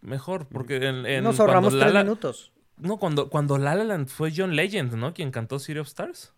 [0.00, 2.52] Mejor, porque en, en Nos ahorramos La tres La- minutos.
[2.76, 5.14] No, cuando, cuando La La Land fue John Legend, ¿no?
[5.14, 6.34] Quien cantó City of Stars.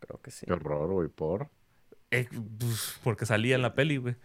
[0.00, 0.46] Creo que sí.
[0.46, 1.48] Qué horror, güey, por.
[2.10, 2.28] Eh,
[2.58, 4.16] pues, porque salía en la peli, güey.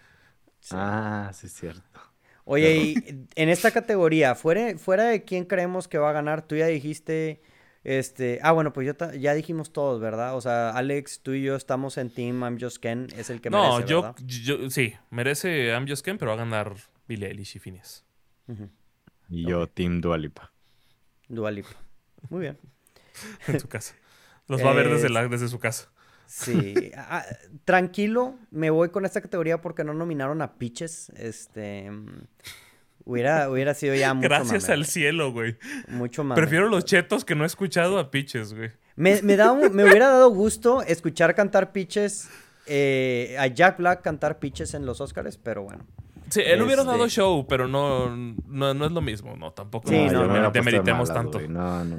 [0.59, 0.75] Sí.
[0.77, 1.99] Ah, sí, es cierto.
[2.45, 6.55] Oye, y en esta categoría, fuera, fuera de quién creemos que va a ganar, tú
[6.55, 7.41] ya dijiste,
[7.83, 10.35] este, ah, bueno, pues yo ta- ya dijimos todos, ¿verdad?
[10.35, 13.49] O sea, Alex, tú y yo estamos en Team I'm Just Ken, es el que
[13.49, 14.15] no, merece, yo, ¿verdad?
[14.25, 16.75] yo, sí, merece I'm Just Ken, pero va a ganar
[17.07, 18.05] Billie Eilish y Phineas.
[19.29, 20.51] Y yo, Team Dualipa.
[21.27, 21.69] Dua Lipa.
[22.29, 22.57] Muy bien.
[23.47, 23.95] en su casa.
[24.47, 25.89] Los va a ver desde, Es- la, desde su casa.
[26.25, 27.25] Sí, ah,
[27.65, 31.09] tranquilo, me voy con esta categoría porque no nominaron a Peaches.
[31.15, 31.91] Este
[33.05, 35.57] hubiera, hubiera sido ya mucho Gracias mame, al cielo, güey.
[35.87, 36.35] Mucho más.
[36.35, 38.71] Prefiero los chetos que no he escuchado a Peaches, güey.
[38.95, 42.29] Me, me, da un- me hubiera dado gusto escuchar cantar Peaches,
[42.67, 45.85] eh, a Jack Black cantar Peaches en los Oscars, pero bueno.
[46.29, 49.35] Sí, él hubiera Este- dado show, pero no, no, no es lo mismo.
[49.35, 51.39] No, tampoco Sí, no, no, de demeritemos malas, tanto.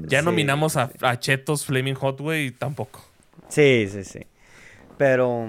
[0.09, 3.05] Ya Sí, nominamos a, a Chetos Flaming Hot, güey, tampoco.
[3.49, 4.21] Sí, sí, sí.
[4.97, 5.47] Pero,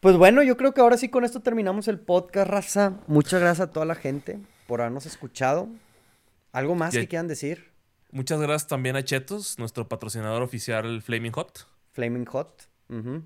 [0.00, 2.92] pues bueno, yo creo que ahora sí con esto terminamos el podcast, raza.
[3.06, 5.68] Muchas gracias a toda la gente por habernos escuchado.
[6.52, 7.70] ¿Algo más que quieran decir?
[8.10, 11.66] Muchas gracias también a Chetos, nuestro patrocinador oficial Flaming Hot.
[11.92, 12.68] Flaming Hot.
[12.88, 13.22] ujú.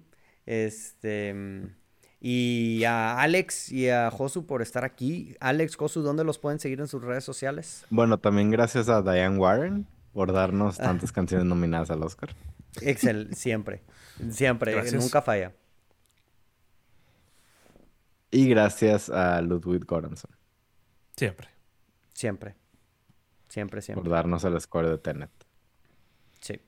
[0.46, 1.34] Este.
[2.20, 5.36] Y a Alex y a Josu por estar aquí.
[5.40, 7.84] Alex, Josu, ¿dónde los pueden seguir en sus redes sociales?
[7.90, 12.34] Bueno, también gracias a Diane Warren por darnos tantas canciones nominadas al Oscar.
[12.80, 13.82] Excel, siempre.
[14.30, 15.00] Siempre, Gracias.
[15.00, 15.52] nunca falla.
[18.30, 20.30] Y gracias a Ludwig Göransson
[21.18, 21.48] Siempre.
[22.14, 22.54] Siempre.
[23.48, 24.10] Siempre, por siempre.
[24.10, 25.30] darnos el score de Tenet.
[26.40, 26.60] Sí.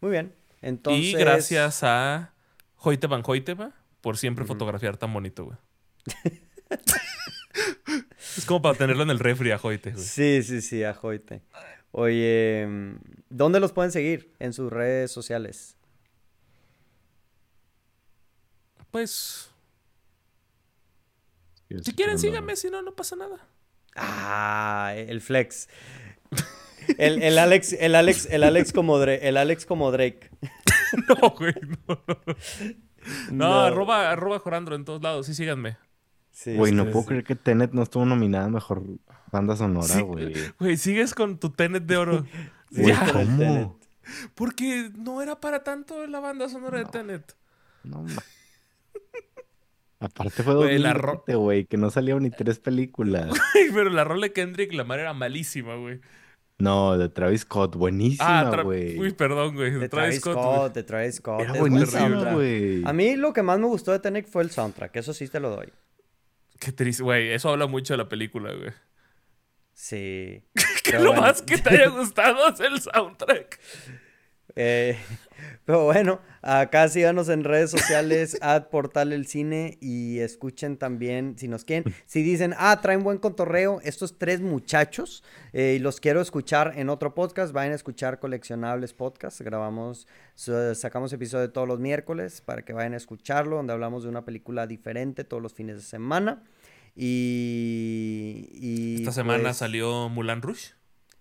[0.00, 0.34] Muy bien.
[0.62, 1.04] Entonces.
[1.04, 2.32] Y gracias a
[2.76, 5.58] Hoiteba Hoiteba por siempre fotografiar tan bonito, güey.
[8.36, 10.02] es como para tenerlo en el refri a Hoite, güey.
[10.02, 11.42] Sí, sí, sí, ajoite.
[11.90, 12.94] Oye, mm,
[13.28, 14.32] ¿dónde los pueden seguir?
[14.38, 15.76] En sus redes sociales.
[18.90, 19.50] Pues,
[21.82, 23.46] si quieren, síganme, si no, no pasa nada.
[24.02, 25.68] Ah, el flex.
[26.98, 30.30] El, el Alex, el Alex, el Alex como Drake, el Alex como Drake.
[31.08, 31.54] No, güey,
[31.86, 32.18] no, no.
[33.30, 33.60] No, No.
[33.60, 35.76] arroba, arroba Jorandro en todos lados, sí, síganme.
[36.32, 38.82] Sí, Güey, no puedo creer que Tenet no estuvo nominada a Mejor
[39.30, 40.00] Banda Sonora, Sí.
[40.02, 40.32] güey.
[40.58, 42.26] Güey, sigues con tu Tenet de oro.
[42.72, 43.78] Sí, el ¿cómo?
[44.34, 47.36] Porque no era para tanto la banda sonora de Tenet.
[47.84, 48.22] No, ma-
[50.00, 53.30] Aparte fue Güey, la 2020, güey, que no salieron ni tres películas.
[53.74, 56.00] Pero la rola de Kendrick Lamar era malísima, güey.
[56.58, 58.98] No, de Travis Scott, Ah, buenísima, tra- güey.
[58.98, 59.70] Uy, perdón, güey.
[59.72, 60.74] De De Travis Travis Scott, Scott.
[60.74, 61.40] de Travis Scott.
[61.40, 62.34] Era buenísima, soundtrack.
[62.34, 62.82] güey.
[62.84, 65.40] A mí lo que más me gustó de Tenet fue el soundtrack, eso sí te
[65.40, 65.70] lo doy.
[66.58, 67.30] Qué triste, güey.
[67.32, 68.72] Eso habla mucho de la película, güey.
[69.72, 70.42] Sí.
[70.84, 71.22] Que lo bueno.
[71.22, 73.60] más que te haya gustado es el soundtrack.
[74.56, 74.98] Eh,
[75.64, 81.48] pero bueno, acá síganos en redes sociales, ad Portal El Cine y escuchen también, si
[81.48, 85.22] nos quieren, si dicen, ah, traen buen contorreo, estos tres muchachos,
[85.52, 91.12] eh, y los quiero escuchar en otro podcast, vayan a escuchar Coleccionables Podcast, grabamos, sacamos
[91.12, 95.24] episodio todos los miércoles para que vayan a escucharlo, donde hablamos de una película diferente
[95.24, 96.42] todos los fines de semana.
[96.96, 100.74] Y, esta semana pues salió Mulan Rouge.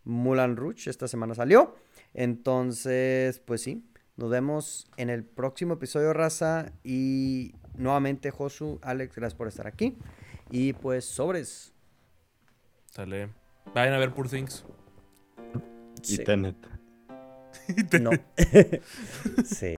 [0.03, 1.76] Mulan Rouge, esta semana salió.
[2.14, 3.86] Entonces, pues sí,
[4.18, 6.72] nos vemos en el próximo episodio, raza.
[6.84, 9.98] Y nuevamente, Josu, Alex, gracias por estar aquí.
[10.49, 11.73] Y pues, sobres.
[12.88, 13.30] Sale.
[13.73, 14.65] Vayan a ver Poor Things.
[16.07, 16.56] Y Tenet.
[18.02, 18.11] No.
[19.45, 19.76] sí.